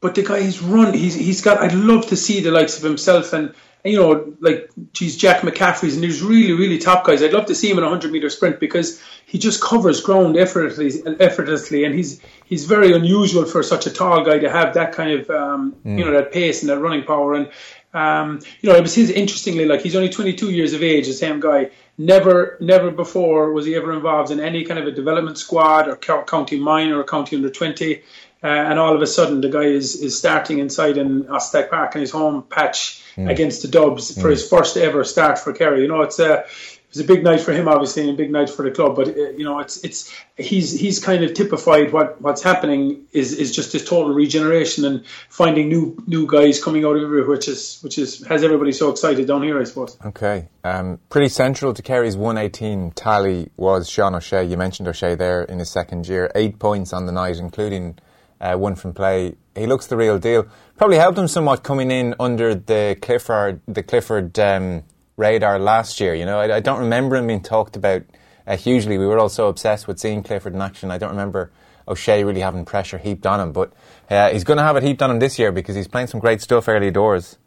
but 0.00 0.16
the 0.16 0.22
guy, 0.22 0.42
he's 0.42 0.60
run. 0.60 0.94
He's 0.94 1.14
he's 1.14 1.42
got. 1.42 1.58
I'd 1.58 1.74
love 1.74 2.06
to 2.08 2.16
see 2.16 2.40
the 2.40 2.50
likes 2.50 2.76
of 2.76 2.82
himself 2.82 3.32
and 3.32 3.54
you 3.84 3.96
know, 3.98 4.34
like, 4.40 4.70
geez, 4.92 5.16
Jack 5.16 5.42
McCaffrey's 5.42 5.94
and 5.94 6.04
there's 6.04 6.22
really, 6.22 6.52
really 6.52 6.78
top 6.78 7.04
guys. 7.04 7.22
I'd 7.22 7.32
love 7.32 7.46
to 7.46 7.54
see 7.54 7.68
him 7.68 7.78
in 7.78 7.84
a 7.84 7.88
100 7.88 8.12
meter 8.12 8.30
sprint 8.30 8.60
because 8.60 9.02
he 9.26 9.38
just 9.38 9.60
covers 9.60 10.00
ground 10.00 10.36
effortlessly, 10.36 11.02
effortlessly, 11.18 11.84
and 11.84 11.94
he's 11.94 12.20
he's 12.44 12.66
very 12.66 12.92
unusual 12.92 13.44
for 13.44 13.62
such 13.62 13.86
a 13.86 13.90
tall 13.90 14.24
guy 14.24 14.38
to 14.38 14.50
have 14.50 14.74
that 14.74 14.92
kind 14.92 15.20
of, 15.20 15.30
um, 15.30 15.76
mm. 15.84 15.98
you 15.98 16.04
know, 16.04 16.12
that 16.12 16.32
pace 16.32 16.62
and 16.62 16.70
that 16.70 16.78
running 16.78 17.04
power. 17.04 17.34
And, 17.34 17.50
um, 17.92 18.40
you 18.60 18.70
know, 18.70 18.76
it 18.76 18.82
was 18.82 18.94
his, 18.94 19.10
interestingly, 19.10 19.66
like, 19.66 19.82
he's 19.82 19.96
only 19.96 20.10
22 20.10 20.50
years 20.50 20.74
of 20.74 20.82
age, 20.82 21.06
the 21.06 21.12
same 21.12 21.40
guy. 21.40 21.70
Never, 21.98 22.56
never 22.60 22.90
before 22.90 23.52
was 23.52 23.66
he 23.66 23.74
ever 23.74 23.92
involved 23.92 24.30
in 24.30 24.40
any 24.40 24.64
kind 24.64 24.78
of 24.78 24.86
a 24.86 24.92
development 24.92 25.38
squad 25.38 25.88
or 25.88 25.96
county 25.96 26.58
minor 26.58 27.00
or 27.00 27.04
county 27.04 27.36
under 27.36 27.50
20. 27.50 28.02
Uh, 28.42 28.48
and 28.48 28.78
all 28.78 28.94
of 28.94 29.02
a 29.02 29.06
sudden, 29.06 29.40
the 29.40 29.48
guy 29.48 29.64
is, 29.64 29.94
is 29.94 30.18
starting 30.18 30.58
inside 30.58 30.96
in 30.96 31.24
Osstek 31.24 31.70
Park 31.70 31.94
in 31.94 32.00
his 32.00 32.10
home 32.10 32.42
patch 32.42 33.02
mm. 33.16 33.30
against 33.30 33.62
the 33.62 33.68
Dubs 33.68 34.14
for 34.20 34.28
mm. 34.28 34.30
his 34.30 34.48
first 34.48 34.76
ever 34.76 35.04
start 35.04 35.38
for 35.38 35.52
Kerry. 35.52 35.82
You 35.82 35.88
know, 35.88 36.02
it's 36.02 36.18
a 36.18 36.44
it 36.92 36.98
was 36.98 37.04
a 37.06 37.08
big 37.08 37.24
night 37.24 37.40
for 37.40 37.52
him, 37.52 37.68
obviously, 37.68 38.02
and 38.02 38.10
a 38.10 38.14
big 38.14 38.30
night 38.30 38.50
for 38.50 38.64
the 38.64 38.70
club. 38.70 38.96
But 38.96 39.08
uh, 39.08 39.30
you 39.30 39.44
know, 39.44 39.60
it's 39.60 39.82
it's 39.82 40.12
he's 40.36 40.78
he's 40.78 41.02
kind 41.02 41.24
of 41.24 41.32
typified 41.32 41.90
what 41.90 42.20
what's 42.20 42.42
happening 42.42 43.06
is 43.12 43.32
is 43.32 43.54
just 43.54 43.72
this 43.72 43.88
total 43.88 44.12
regeneration 44.12 44.84
and 44.84 45.06
finding 45.30 45.70
new 45.70 45.96
new 46.06 46.26
guys 46.26 46.62
coming 46.62 46.84
out 46.84 46.96
of 46.96 47.02
everywhere, 47.02 47.30
which 47.30 47.48
is 47.48 47.78
which 47.80 47.96
is 47.96 48.26
has 48.26 48.44
everybody 48.44 48.72
so 48.72 48.90
excited 48.90 49.26
down 49.26 49.42
here, 49.42 49.58
I 49.58 49.64
suppose. 49.64 49.96
Okay, 50.04 50.48
um, 50.64 50.98
pretty 51.08 51.30
central 51.30 51.72
to 51.72 51.80
Kerry's 51.80 52.16
118 52.16 52.90
tally 52.90 53.50
was 53.56 53.88
Sean 53.88 54.14
O'Shea. 54.14 54.44
You 54.44 54.58
mentioned 54.58 54.86
O'Shea 54.86 55.14
there 55.14 55.44
in 55.44 55.60
his 55.60 55.70
second 55.70 56.06
year, 56.06 56.30
eight 56.34 56.58
points 56.58 56.92
on 56.92 57.06
the 57.06 57.12
night, 57.12 57.38
including 57.38 57.98
uh, 58.42 58.56
one 58.56 58.74
from 58.74 58.92
play. 58.92 59.36
He 59.54 59.66
looks 59.66 59.86
the 59.86 59.96
real 59.96 60.18
deal. 60.18 60.46
Probably 60.76 60.96
helped 60.98 61.16
him 61.16 61.28
somewhat 61.28 61.62
coming 61.62 61.90
in 61.90 62.14
under 62.18 62.54
the 62.54 62.98
Clifford 63.00 63.60
the 63.66 63.82
Clifford 63.82 64.38
um, 64.38 64.82
radar 65.16 65.58
last 65.58 66.00
year. 66.00 66.14
You 66.14 66.26
know, 66.26 66.40
I, 66.40 66.56
I, 66.56 66.60
don't 66.60 66.80
remember 66.80 67.16
him 67.16 67.28
being 67.28 67.42
talked 67.42 67.76
about 67.76 68.02
uh, 68.46 68.56
hugely. 68.56 68.98
We 68.98 69.06
were 69.06 69.18
all 69.18 69.28
so 69.28 69.48
obsessed 69.48 69.86
with 69.86 70.00
seeing 70.00 70.22
Clifford 70.22 70.54
in 70.54 70.60
action. 70.60 70.90
I 70.90 70.98
don't 70.98 71.10
remember 71.10 71.52
O'Shea 71.86 72.24
really 72.24 72.40
having 72.40 72.64
pressure 72.64 72.98
heaped 72.98 73.26
on 73.26 73.38
him, 73.38 73.52
but 73.52 73.72
uh, 74.10 74.30
he's 74.30 74.44
going 74.44 74.56
to 74.56 74.64
have 74.64 74.76
it 74.76 74.82
heaped 74.82 75.02
on 75.02 75.10
him 75.10 75.20
this 75.20 75.38
year 75.38 75.52
because 75.52 75.76
he's 75.76 75.88
playing 75.88 76.08
some 76.08 76.20
great 76.20 76.40
stuff 76.40 76.68
early 76.68 76.90
doors. 76.90 77.38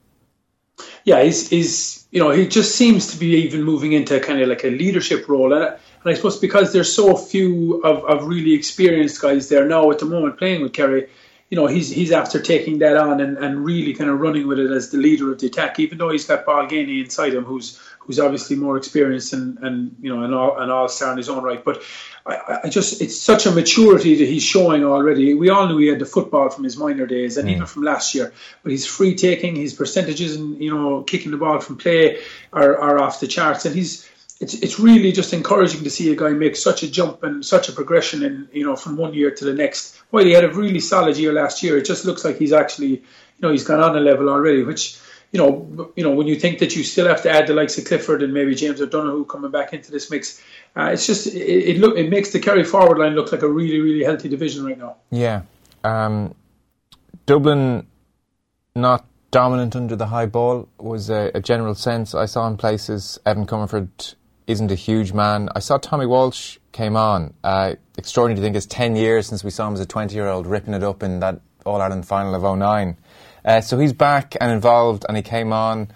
Yeah, 1.03 1.23
he's, 1.23 1.49
he's 1.49 2.07
you 2.11 2.19
know 2.19 2.31
he 2.31 2.47
just 2.47 2.75
seems 2.75 3.11
to 3.13 3.17
be 3.17 3.27
even 3.43 3.63
moving 3.63 3.93
into 3.93 4.19
kind 4.19 4.41
of 4.41 4.47
like 4.47 4.63
a 4.63 4.69
leadership 4.69 5.27
role, 5.27 5.53
and 5.53 5.77
and 6.05 6.11
I 6.11 6.15
suppose 6.15 6.37
because 6.37 6.71
there's 6.71 6.93
so 6.93 7.15
few 7.15 7.81
of, 7.83 8.05
of 8.05 8.27
really 8.27 8.53
experienced 8.53 9.19
guys 9.19 9.49
there 9.49 9.65
now 9.65 9.89
at 9.89 9.97
the 9.97 10.05
moment 10.05 10.37
playing 10.37 10.61
with 10.61 10.71
Kerry, 10.71 11.09
you 11.49 11.57
know, 11.57 11.65
he's 11.65 11.89
he's 11.89 12.11
after 12.11 12.39
taking 12.39 12.79
that 12.79 12.95
on 12.95 13.21
and, 13.21 13.37
and 13.37 13.65
really 13.65 13.93
kind 13.93 14.09
of 14.09 14.19
running 14.19 14.47
with 14.47 14.59
it 14.59 14.69
as 14.69 14.91
the 14.91 14.97
leader 14.97 15.31
of 15.31 15.39
the 15.39 15.47
attack, 15.47 15.79
even 15.79 15.97
though 15.97 16.11
he's 16.11 16.25
got 16.25 16.45
Paul 16.45 16.67
Geaney 16.67 17.03
inside 17.03 17.33
him, 17.33 17.43
who's 17.43 17.79
who's 17.99 18.19
obviously 18.19 18.55
more 18.55 18.77
experienced 18.77 19.33
and, 19.33 19.57
and 19.59 19.95
you 19.99 20.15
know 20.15 20.23
an 20.23 20.33
all 20.33 20.59
an 20.59 20.69
all 20.69 20.87
star 20.87 21.11
in 21.11 21.17
his 21.17 21.29
own 21.29 21.43
right. 21.43 21.63
But 21.63 21.81
I, 22.25 22.59
I, 22.65 22.69
just 22.69 23.01
it's 23.01 23.19
such 23.19 23.47
a 23.47 23.51
maturity 23.51 24.15
that 24.15 24.27
he's 24.27 24.43
showing 24.43 24.83
already. 24.83 25.33
We 25.33 25.49
all 25.49 25.67
knew 25.67 25.77
he 25.77 25.87
had 25.87 25.99
the 25.99 26.05
football 26.05 26.49
from 26.49 26.63
his 26.63 26.77
minor 26.77 27.07
days 27.07 27.37
and 27.37 27.47
mm. 27.47 27.53
even 27.53 27.65
from 27.65 27.83
last 27.83 28.13
year, 28.13 28.31
but 28.61 28.71
he's 28.71 28.85
free 28.85 29.15
taking, 29.15 29.55
his 29.55 29.73
percentages 29.73 30.35
and 30.35 30.61
you 30.61 30.71
know 30.71 31.01
kicking 31.01 31.31
the 31.31 31.37
ball 31.37 31.59
from 31.59 31.77
play 31.77 32.21
are, 32.53 32.77
are 32.77 32.99
off 32.99 33.19
the 33.19 33.27
charts, 33.27 33.65
and 33.65 33.75
he's 33.75 34.07
it's 34.39 34.53
it's 34.55 34.79
really 34.79 35.11
just 35.11 35.33
encouraging 35.33 35.83
to 35.83 35.89
see 35.89 36.11
a 36.11 36.15
guy 36.15 36.29
make 36.29 36.55
such 36.55 36.83
a 36.83 36.91
jump 36.91 37.23
and 37.23 37.45
such 37.45 37.69
a 37.69 37.71
progression 37.71 38.23
in 38.23 38.49
you 38.51 38.65
know 38.65 38.75
from 38.75 38.97
one 38.97 39.13
year 39.13 39.31
to 39.31 39.45
the 39.45 39.53
next. 39.53 40.01
While 40.09 40.25
he 40.25 40.31
had 40.31 40.43
a 40.43 40.51
really 40.51 40.79
solid 40.79 41.17
year 41.17 41.31
last 41.31 41.63
year, 41.63 41.77
it 41.77 41.85
just 41.85 42.05
looks 42.05 42.25
like 42.25 42.37
he's 42.37 42.51
actually 42.51 42.87
you 42.87 43.41
know 43.41 43.51
he's 43.51 43.63
gone 43.63 43.79
on 43.79 43.95
a 43.95 43.99
level 43.99 44.29
already, 44.29 44.63
which 44.63 44.99
you 45.31 45.39
know 45.39 45.91
you 45.95 46.03
know 46.03 46.11
when 46.11 46.27
you 46.27 46.35
think 46.35 46.59
that 46.59 46.75
you 46.75 46.83
still 46.83 47.07
have 47.07 47.23
to 47.23 47.31
add 47.31 47.47
the 47.47 47.53
likes 47.53 47.77
of 47.77 47.85
Clifford 47.85 48.23
and 48.23 48.33
maybe 48.33 48.55
James 48.55 48.81
O'Donoghue 48.81 49.25
coming 49.25 49.51
back 49.51 49.71
into 49.71 49.89
this 49.89 50.11
mix, 50.11 50.41
uh, 50.75 50.89
it's 50.91 51.07
just 51.07 51.27
it, 51.27 51.37
it 51.37 51.77
look 51.77 51.97
it 51.97 52.09
makes 52.09 52.31
the 52.31 52.39
Kerry 52.39 52.65
forward 52.65 52.97
line 52.97 53.15
look 53.15 53.31
like 53.31 53.41
a 53.41 53.49
really 53.49 53.79
really 53.79 54.03
healthy 54.03 54.27
division 54.27 54.65
right 54.65 54.77
now. 54.77 54.97
Yeah, 55.11 55.43
um, 55.85 56.35
Dublin 57.25 57.87
not 58.75 59.05
dominant 59.31 59.75
under 59.75 59.95
the 59.95 60.07
high 60.07 60.25
ball 60.25 60.67
was 60.77 61.09
a, 61.09 61.31
a, 61.33 61.41
general 61.41 61.75
sense 61.75 62.13
I 62.15 62.25
saw 62.25 62.47
in 62.47 62.55
places. 62.55 63.19
Evan 63.25 63.45
Comerford 63.45 64.15
isn't 64.47 64.71
a 64.71 64.75
huge 64.75 65.13
man. 65.13 65.49
I 65.55 65.59
saw 65.59 65.77
Tommy 65.77 66.05
Walsh 66.05 66.57
came 66.71 66.95
on. 66.95 67.33
Uh, 67.43 67.75
extraordinary 67.97 68.35
to 68.39 68.41
think 68.41 68.55
it's 68.55 68.65
10 68.65 68.95
years 68.95 69.27
since 69.27 69.43
we 69.43 69.49
saw 69.49 69.67
him 69.67 69.73
as 69.73 69.79
a 69.79 69.85
20 69.85 70.13
year 70.13 70.27
old 70.27 70.45
ripping 70.45 70.73
it 70.73 70.83
up 70.83 71.03
in 71.03 71.19
that 71.21 71.41
All 71.65 71.81
Ireland 71.81 72.07
final 72.07 72.35
of 72.35 72.57
09. 72.57 72.97
Uh, 73.43 73.61
so 73.61 73.77
he's 73.77 73.93
back 73.93 74.35
and 74.41 74.51
involved, 74.51 75.05
and 75.07 75.15
he 75.15 75.23
came 75.23 75.53
on. 75.53 75.89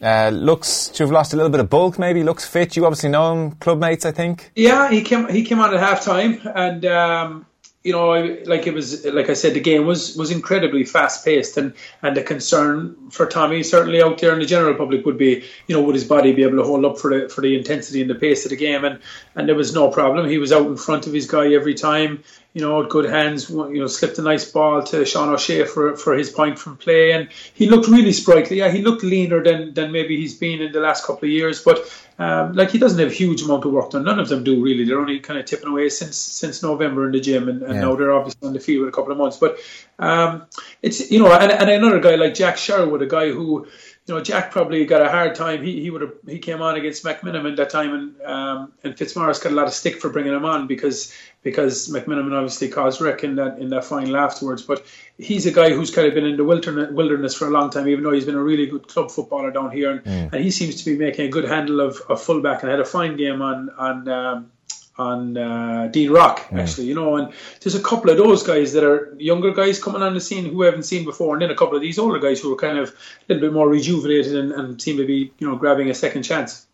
Uh, 0.00 0.30
looks 0.32 0.88
to 0.88 1.02
have 1.02 1.10
lost 1.10 1.32
a 1.32 1.36
little 1.36 1.50
bit 1.50 1.60
of 1.60 1.68
bulk, 1.68 1.98
maybe. 1.98 2.22
Looks 2.22 2.46
fit. 2.46 2.76
You 2.76 2.86
obviously 2.86 3.10
know 3.10 3.32
him, 3.32 3.52
club 3.52 3.78
mates, 3.80 4.06
I 4.06 4.12
think. 4.12 4.52
Yeah, 4.54 4.88
he 4.90 5.02
came. 5.02 5.28
He 5.28 5.42
came 5.42 5.58
on 5.60 5.74
at 5.74 5.80
half 5.80 6.04
time, 6.04 6.40
and 6.54 6.84
um, 6.86 7.46
you 7.84 7.92
know, 7.92 8.38
like 8.44 8.66
it 8.66 8.74
was, 8.74 9.04
like 9.06 9.30
I 9.30 9.34
said, 9.34 9.54
the 9.54 9.60
game 9.60 9.86
was 9.86 10.16
was 10.16 10.30
incredibly 10.30 10.84
fast 10.84 11.24
paced, 11.24 11.56
and 11.56 11.74
and 12.02 12.16
the 12.16 12.22
concern 12.22 13.10
for 13.10 13.26
Tommy 13.26 13.62
certainly 13.62 14.02
out 14.02 14.18
there 14.18 14.32
in 14.32 14.40
the 14.40 14.46
general 14.46 14.74
public 14.74 15.06
would 15.06 15.16
be, 15.16 15.44
you 15.66 15.74
know, 15.74 15.82
would 15.82 15.94
his 15.94 16.04
body 16.04 16.32
be 16.32 16.42
able 16.42 16.58
to 16.58 16.64
hold 16.64 16.84
up 16.84 16.98
for 16.98 17.10
the 17.10 17.28
for 17.28 17.40
the 17.40 17.56
intensity 17.56 18.00
and 18.00 18.10
the 18.10 18.14
pace 18.16 18.44
of 18.44 18.50
the 18.50 18.56
game, 18.56 18.84
and 18.84 18.98
and 19.36 19.48
there 19.48 19.54
was 19.54 19.74
no 19.74 19.90
problem. 19.90 20.28
He 20.28 20.38
was 20.38 20.52
out 20.52 20.66
in 20.66 20.76
front 20.76 21.06
of 21.06 21.12
his 21.12 21.26
guy 21.26 21.52
every 21.52 21.74
time 21.74 22.24
you 22.54 22.62
know, 22.62 22.82
good 22.82 23.08
hands, 23.08 23.50
you 23.50 23.78
know, 23.78 23.86
slipped 23.86 24.18
a 24.18 24.22
nice 24.22 24.50
ball 24.50 24.82
to 24.82 25.04
Sean 25.04 25.28
O'Shea 25.28 25.64
for, 25.64 25.96
for 25.96 26.14
his 26.16 26.28
point 26.28 26.58
from 26.58 26.76
play. 26.76 27.12
And 27.12 27.28
he 27.54 27.68
looked 27.68 27.88
really 27.88 28.12
sprightly. 28.12 28.58
Yeah, 28.58 28.70
he 28.70 28.82
looked 28.82 29.04
leaner 29.04 29.44
than, 29.44 29.74
than 29.74 29.92
maybe 29.92 30.16
he's 30.16 30.36
been 30.36 30.60
in 30.60 30.72
the 30.72 30.80
last 30.80 31.04
couple 31.04 31.26
of 31.26 31.30
years. 31.30 31.62
But, 31.62 31.78
um, 32.18 32.52
like, 32.52 32.70
he 32.70 32.78
doesn't 32.78 32.98
have 32.98 33.10
a 33.10 33.14
huge 33.14 33.42
amount 33.42 33.64
of 33.64 33.72
work 33.72 33.90
done. 33.90 34.04
None 34.04 34.18
of 34.18 34.28
them 34.28 34.42
do, 34.42 34.60
really. 34.60 34.84
They're 34.84 34.98
only 34.98 35.20
kind 35.20 35.38
of 35.38 35.46
tipping 35.46 35.68
away 35.68 35.88
since 35.88 36.16
since 36.16 36.62
November 36.62 37.06
in 37.06 37.12
the 37.12 37.20
gym. 37.20 37.48
And, 37.48 37.62
and 37.62 37.74
yeah. 37.74 37.80
now 37.80 37.94
they're 37.94 38.12
obviously 38.12 38.46
on 38.46 38.54
the 38.54 38.60
field 38.60 38.84
with 38.84 38.94
a 38.94 38.96
couple 38.96 39.12
of 39.12 39.18
months. 39.18 39.36
But 39.36 39.58
um, 39.98 40.46
it's, 40.82 41.10
you 41.10 41.20
know, 41.20 41.32
and, 41.32 41.52
and 41.52 41.70
another 41.70 42.00
guy 42.00 42.16
like 42.16 42.34
Jack 42.34 42.56
Sherwood, 42.56 43.02
a 43.02 43.06
guy 43.06 43.30
who, 43.30 43.66
you 44.08 44.14
know, 44.14 44.22
Jack 44.22 44.50
probably 44.50 44.86
got 44.86 45.02
a 45.02 45.08
hard 45.08 45.34
time. 45.34 45.62
He 45.62 45.82
he 45.82 45.90
would 45.90 46.00
have 46.00 46.14
he 46.26 46.38
came 46.38 46.62
on 46.62 46.76
against 46.76 47.04
McMenamin 47.04 47.56
that 47.56 47.68
time, 47.68 47.92
and 47.92 48.22
um, 48.22 48.72
and 48.82 48.96
Fitzmaurice 48.96 49.38
got 49.38 49.52
a 49.52 49.54
lot 49.54 49.66
of 49.66 49.74
stick 49.74 50.00
for 50.00 50.08
bringing 50.08 50.32
him 50.32 50.46
on 50.46 50.66
because 50.66 51.14
because 51.42 51.88
McMenamin 51.88 52.32
obviously 52.32 52.68
caused 52.68 53.02
wreck 53.02 53.22
in 53.22 53.36
that 53.36 53.58
in 53.58 53.68
that 53.68 53.84
final 53.84 54.16
afterwards. 54.16 54.62
But 54.62 54.86
he's 55.18 55.44
a 55.44 55.52
guy 55.52 55.74
who's 55.74 55.94
kind 55.94 56.08
of 56.08 56.14
been 56.14 56.24
in 56.24 56.38
the 56.38 56.44
wilderness, 56.44 56.90
wilderness 56.90 57.34
for 57.34 57.48
a 57.48 57.50
long 57.50 57.68
time, 57.68 57.86
even 57.86 58.02
though 58.02 58.12
he's 58.12 58.24
been 58.24 58.34
a 58.34 58.42
really 58.42 58.64
good 58.64 58.88
club 58.88 59.10
footballer 59.10 59.50
down 59.50 59.70
here, 59.72 59.90
and, 59.90 60.02
mm. 60.02 60.32
and 60.32 60.42
he 60.42 60.50
seems 60.50 60.82
to 60.82 60.90
be 60.90 60.96
making 60.96 61.26
a 61.26 61.28
good 61.28 61.44
handle 61.44 61.80
of, 61.80 62.00
of 62.08 62.22
fullback 62.22 62.62
and 62.62 62.70
had 62.70 62.80
a 62.80 62.86
fine 62.86 63.16
game 63.16 63.42
on 63.42 63.68
on. 63.76 64.08
Um, 64.08 64.50
on 64.98 65.36
uh, 65.36 65.88
Dean 65.92 66.10
Rock, 66.10 66.46
actually, 66.52 66.86
you 66.86 66.94
know, 66.94 67.16
and 67.16 67.32
there's 67.60 67.76
a 67.76 67.82
couple 67.82 68.10
of 68.10 68.16
those 68.16 68.42
guys 68.42 68.72
that 68.72 68.82
are 68.82 69.14
younger 69.18 69.52
guys 69.52 69.82
coming 69.82 70.02
on 70.02 70.14
the 70.14 70.20
scene 70.20 70.44
who 70.46 70.58
we 70.58 70.66
haven't 70.66 70.82
seen 70.82 71.04
before, 71.04 71.34
and 71.34 71.42
then 71.42 71.50
a 71.50 71.54
couple 71.54 71.76
of 71.76 71.82
these 71.82 71.98
older 71.98 72.18
guys 72.18 72.40
who 72.40 72.52
are 72.52 72.56
kind 72.56 72.78
of 72.78 72.88
a 72.90 72.94
little 73.28 73.48
bit 73.48 73.52
more 73.52 73.68
rejuvenated 73.68 74.34
and, 74.34 74.52
and 74.52 74.82
seem 74.82 74.96
to 74.96 75.06
be, 75.06 75.32
you 75.38 75.48
know, 75.48 75.56
grabbing 75.56 75.88
a 75.88 75.94
second 75.94 76.24
chance. 76.24 76.66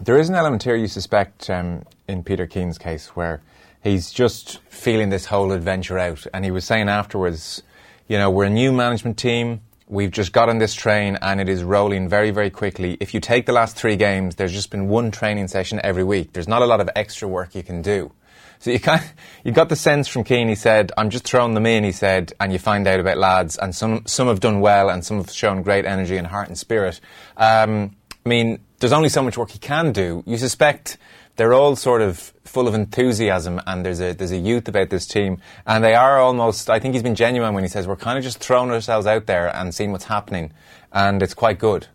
There 0.00 0.18
is 0.18 0.28
an 0.28 0.34
element 0.34 0.62
here 0.62 0.76
you 0.76 0.88
suspect 0.88 1.48
um, 1.48 1.84
in 2.08 2.22
Peter 2.22 2.46
Keane's 2.46 2.78
case 2.78 3.08
where 3.08 3.40
he's 3.82 4.10
just 4.10 4.58
feeling 4.68 5.10
this 5.10 5.26
whole 5.26 5.52
adventure 5.52 5.98
out, 5.98 6.26
and 6.34 6.44
he 6.44 6.50
was 6.50 6.64
saying 6.64 6.88
afterwards, 6.88 7.62
you 8.08 8.18
know, 8.18 8.30
we're 8.30 8.44
a 8.44 8.50
new 8.50 8.72
management 8.72 9.16
team. 9.16 9.60
We've 9.92 10.10
just 10.10 10.32
got 10.32 10.48
on 10.48 10.56
this 10.56 10.72
train 10.72 11.18
and 11.20 11.38
it 11.38 11.50
is 11.50 11.62
rolling 11.62 12.08
very, 12.08 12.30
very 12.30 12.48
quickly. 12.48 12.96
If 12.98 13.12
you 13.12 13.20
take 13.20 13.44
the 13.44 13.52
last 13.52 13.76
three 13.76 13.96
games, 13.96 14.36
there's 14.36 14.54
just 14.54 14.70
been 14.70 14.88
one 14.88 15.10
training 15.10 15.48
session 15.48 15.82
every 15.84 16.02
week. 16.02 16.32
There's 16.32 16.48
not 16.48 16.62
a 16.62 16.64
lot 16.64 16.80
of 16.80 16.88
extra 16.96 17.28
work 17.28 17.54
you 17.54 17.62
can 17.62 17.82
do. 17.82 18.10
So 18.58 18.70
you 18.70 18.80
kind 18.80 19.02
you 19.44 19.52
got 19.52 19.68
the 19.68 19.76
sense 19.76 20.08
from 20.08 20.24
Keane. 20.24 20.48
He 20.48 20.54
said, 20.54 20.92
"I'm 20.96 21.10
just 21.10 21.24
throwing 21.24 21.52
them 21.52 21.66
in." 21.66 21.84
He 21.84 21.92
said, 21.92 22.32
and 22.40 22.54
you 22.54 22.58
find 22.58 22.86
out 22.86 23.00
about 23.00 23.18
lads, 23.18 23.58
and 23.58 23.74
some 23.74 24.06
some 24.06 24.28
have 24.28 24.40
done 24.40 24.60
well, 24.60 24.88
and 24.88 25.04
some 25.04 25.18
have 25.18 25.30
shown 25.30 25.60
great 25.60 25.84
energy 25.84 26.16
and 26.16 26.26
heart 26.26 26.48
and 26.48 26.56
spirit. 26.56 26.98
Um, 27.36 27.94
I 28.24 28.28
mean, 28.30 28.60
there's 28.78 28.94
only 28.94 29.10
so 29.10 29.22
much 29.22 29.36
work 29.36 29.50
he 29.50 29.58
can 29.58 29.92
do. 29.92 30.22
You 30.26 30.38
suspect 30.38 30.96
they're 31.36 31.54
all 31.54 31.76
sort 31.76 32.02
of 32.02 32.32
full 32.44 32.68
of 32.68 32.74
enthusiasm, 32.74 33.60
and 33.66 33.84
there's 33.84 34.00
a 34.00 34.12
there's 34.12 34.32
a 34.32 34.38
youth 34.38 34.68
about 34.68 34.90
this 34.90 35.06
team, 35.06 35.40
and 35.66 35.82
they 35.82 35.94
are 35.94 36.18
almost. 36.18 36.68
I 36.68 36.78
think 36.78 36.94
he's 36.94 37.02
been 37.02 37.14
genuine 37.14 37.54
when 37.54 37.64
he 37.64 37.68
says 37.68 37.86
we're 37.86 37.96
kind 37.96 38.18
of 38.18 38.24
just 38.24 38.38
throwing 38.38 38.70
ourselves 38.70 39.06
out 39.06 39.26
there 39.26 39.54
and 39.54 39.74
seeing 39.74 39.92
what's 39.92 40.04
happening, 40.04 40.52
and 40.92 41.22
it's 41.22 41.34
quite 41.34 41.58
good. 41.58 41.88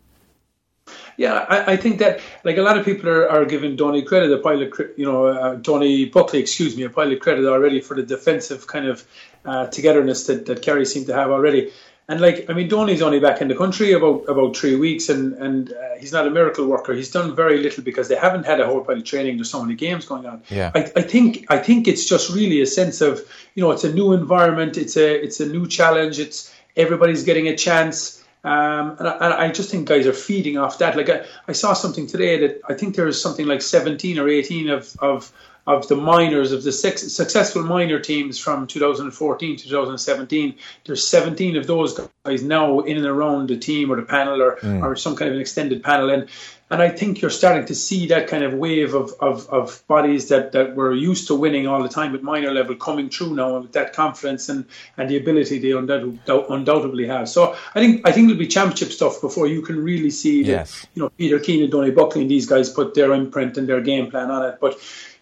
Yeah, 1.17 1.45
I, 1.49 1.73
I, 1.73 1.77
think 1.77 1.99
that 1.99 2.21
like 2.43 2.57
a 2.57 2.61
lot 2.61 2.77
of 2.77 2.85
people 2.85 3.09
are, 3.09 3.27
are 3.27 3.43
giving 3.43 3.75
Donie 3.75 4.03
credit, 4.03 4.31
a 4.31 4.37
pile 4.37 4.61
of 4.61 4.73
you 4.95 5.05
know 5.05 5.25
uh, 5.27 5.55
Donie 5.55 6.05
Buckley, 6.05 6.39
excuse 6.39 6.77
me, 6.77 6.83
a 6.83 6.89
pile 6.89 7.11
of 7.11 7.19
credit 7.19 7.45
already 7.45 7.81
for 7.81 7.95
the 7.95 8.03
defensive 8.03 8.67
kind 8.67 8.87
of 8.87 9.03
uh, 9.43 9.67
togetherness 9.67 10.27
that, 10.27 10.45
that 10.45 10.61
Kerry 10.61 10.85
seemed 10.85 11.07
to 11.07 11.13
have 11.13 11.31
already. 11.31 11.71
And 12.09 12.21
like, 12.21 12.49
I 12.49 12.53
mean, 12.53 12.69
Donie's 12.69 13.01
only 13.01 13.19
back 13.19 13.41
in 13.41 13.49
the 13.49 13.55
country 13.55 13.91
about 13.91 14.23
about 14.29 14.55
three 14.55 14.77
weeks, 14.77 15.09
and 15.09 15.33
and 15.33 15.73
uh, 15.73 15.97
he's 15.99 16.13
not 16.13 16.25
a 16.25 16.29
miracle 16.29 16.65
worker. 16.65 16.93
He's 16.93 17.11
done 17.11 17.35
very 17.35 17.57
little 17.57 17.83
because 17.83 18.07
they 18.07 18.15
haven't 18.15 18.45
had 18.45 18.61
a 18.61 18.65
whole 18.65 18.79
pile 18.81 18.95
of 18.95 19.03
training. 19.03 19.35
There's 19.35 19.49
so 19.49 19.61
many 19.61 19.75
games 19.75 20.05
going 20.05 20.25
on. 20.25 20.41
Yeah. 20.49 20.71
I, 20.73 20.89
I 20.95 21.01
think 21.01 21.45
I 21.49 21.57
think 21.57 21.85
it's 21.85 22.05
just 22.05 22.33
really 22.33 22.61
a 22.61 22.65
sense 22.65 23.01
of 23.01 23.19
you 23.55 23.63
know 23.63 23.71
it's 23.71 23.83
a 23.83 23.91
new 23.91 24.13
environment. 24.13 24.77
It's 24.77 24.95
a 24.95 25.21
it's 25.21 25.41
a 25.41 25.45
new 25.45 25.67
challenge. 25.67 26.17
It's 26.17 26.53
everybody's 26.77 27.23
getting 27.23 27.49
a 27.49 27.57
chance. 27.57 28.23
Um, 28.43 28.95
and, 28.99 29.07
I, 29.09 29.13
and, 29.15 29.33
I, 29.33 29.51
just 29.51 29.71
think 29.71 29.89
guys 29.89 30.07
are 30.07 30.13
feeding 30.13 30.57
off 30.57 30.77
that. 30.77 30.95
Like 30.95 31.09
I, 31.09 31.25
I, 31.49 31.51
saw 31.51 31.73
something 31.73 32.07
today 32.07 32.39
that 32.39 32.61
I 32.69 32.75
think 32.75 32.95
there's 32.95 33.21
something 33.21 33.45
like 33.45 33.61
17 33.61 34.19
or 34.19 34.29
18 34.29 34.69
of, 34.69 34.95
of 34.99 35.33
of 35.67 35.87
the 35.89 35.95
minors 35.95 36.53
of 36.53 36.63
the 36.63 36.71
six 36.71 37.01
successful 37.11 37.61
minor 37.61 37.99
teams 37.99 38.39
from 38.39 38.65
2014 38.65 39.57
to 39.57 39.63
2017. 39.63 40.55
There's 40.85 41.07
17 41.07 41.57
of 41.57 41.67
those 41.67 41.99
guys 42.25 42.41
now 42.41 42.79
in 42.79 42.97
and 42.97 43.05
around 43.05 43.49
the 43.49 43.57
team 43.57 43.91
or 43.91 43.97
the 43.97 44.03
panel 44.03 44.41
or, 44.41 44.55
mm. 44.55 44.81
or 44.81 44.95
some 44.95 45.15
kind 45.15 45.29
of 45.29 45.35
an 45.35 45.41
extended 45.41 45.83
panel, 45.83 46.09
and 46.09 46.29
and 46.69 46.81
I 46.81 46.89
think 46.89 47.21
you're 47.21 47.31
starting 47.31 47.65
to 47.67 47.75
see 47.75 48.07
that 48.07 48.27
kind 48.27 48.43
of 48.43 48.53
wave 48.53 48.93
of, 48.93 49.13
of, 49.21 49.47
of 49.49 49.87
bodies 49.87 50.27
that, 50.29 50.51
that 50.51 50.75
were 50.75 50.93
used 50.93 51.27
to 51.27 51.35
winning 51.35 51.65
all 51.65 51.81
the 51.81 51.87
time 51.87 52.13
at 52.13 52.23
minor 52.23 52.51
level 52.51 52.75
coming 52.75 53.09
through 53.09 53.35
now 53.35 53.59
with 53.59 53.71
that 53.71 53.93
confidence 53.93 54.49
and, 54.49 54.65
and 54.97 55.09
the 55.09 55.15
ability 55.15 55.59
they 55.59 55.71
undoubtedly 55.71 57.07
have. 57.07 57.29
So 57.29 57.55
I 57.73 57.79
think 57.79 58.05
I 58.05 58.11
think 58.11 58.29
it'll 58.29 58.39
be 58.39 58.47
championship 58.47 58.91
stuff 58.91 59.21
before 59.21 59.47
you 59.47 59.61
can 59.61 59.81
really 59.81 60.09
see 60.09 60.43
yes. 60.43 60.81
that 60.81 60.89
you 60.93 61.03
know 61.03 61.09
Peter 61.09 61.39
Keane 61.39 61.63
and 61.63 61.71
Donie 61.71 61.91
Buckley 61.91 62.21
and 62.23 62.31
these 62.31 62.45
guys 62.45 62.69
put 62.69 62.93
their 62.93 63.13
imprint 63.13 63.57
and 63.57 63.67
their 63.67 63.81
game 63.81 64.11
plan 64.11 64.29
on 64.29 64.45
it. 64.45 64.57
But 64.59 64.77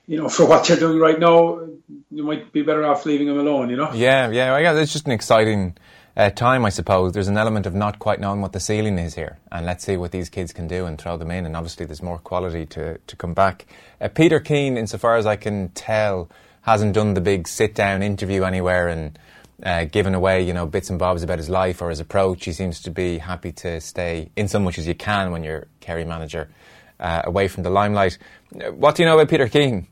you 0.07 0.17
know, 0.17 0.29
for 0.35 0.45
what 0.45 0.65
they're 0.65 0.77
doing 0.77 0.99
right 0.99 1.19
now, 1.19 1.59
you 2.11 2.23
might 2.23 2.51
be 2.51 2.61
better 2.61 2.85
off 2.85 3.05
leaving 3.05 3.27
them 3.27 3.39
alone, 3.39 3.69
you 3.69 3.75
know? 3.75 3.91
Yeah, 3.93 4.29
yeah, 4.29 4.57
yeah. 4.57 4.79
It's 4.79 4.93
just 4.93 5.05
an 5.05 5.11
exciting 5.11 5.77
uh, 6.17 6.29
time, 6.29 6.65
I 6.65 6.69
suppose. 6.69 7.13
There's 7.13 7.27
an 7.27 7.37
element 7.37 7.65
of 7.65 7.75
not 7.75 7.99
quite 7.99 8.19
knowing 8.19 8.41
what 8.41 8.53
the 8.53 8.59
ceiling 8.59 8.97
is 8.97 9.15
here, 9.15 9.37
and 9.51 9.65
let's 9.65 9.83
see 9.83 9.97
what 9.97 10.11
these 10.11 10.29
kids 10.29 10.53
can 10.53 10.67
do 10.67 10.85
and 10.85 10.99
throw 10.99 11.17
them 11.17 11.31
in. 11.31 11.45
And 11.45 11.55
obviously, 11.55 11.85
there's 11.85 12.01
more 12.01 12.19
quality 12.19 12.65
to, 12.67 12.97
to 12.97 13.15
come 13.15 13.33
back. 13.33 13.65
Uh, 13.99 14.07
Peter 14.07 14.39
Keane, 14.39 14.77
insofar 14.77 15.17
as 15.17 15.25
I 15.25 15.35
can 15.35 15.69
tell, 15.69 16.29
hasn't 16.61 16.93
done 16.93 17.13
the 17.13 17.21
big 17.21 17.47
sit 17.47 17.75
down 17.75 18.01
interview 18.01 18.43
anywhere 18.43 18.87
and 18.87 19.19
uh, 19.63 19.85
given 19.85 20.13
away, 20.13 20.41
you 20.41 20.53
know, 20.53 20.65
bits 20.65 20.89
and 20.89 20.99
bobs 20.99 21.23
about 21.23 21.37
his 21.37 21.49
life 21.49 21.81
or 21.81 21.89
his 21.89 21.99
approach. 21.99 22.45
He 22.45 22.53
seems 22.53 22.81
to 22.81 22.91
be 22.91 23.19
happy 23.19 23.51
to 23.53 23.79
stay 23.81 24.31
in 24.35 24.47
so 24.47 24.59
much 24.59 24.77
as 24.77 24.87
you 24.87 24.95
can 24.95 25.31
when 25.31 25.43
you're 25.43 25.67
Kerry 25.79 26.05
manager, 26.05 26.49
uh, 26.99 27.21
away 27.25 27.47
from 27.47 27.63
the 27.63 27.69
limelight. 27.69 28.17
Uh, 28.53 28.71
what 28.71 28.95
do 28.95 29.03
you 29.03 29.09
know 29.09 29.15
about 29.15 29.29
Peter 29.29 29.47
Keane? 29.47 29.87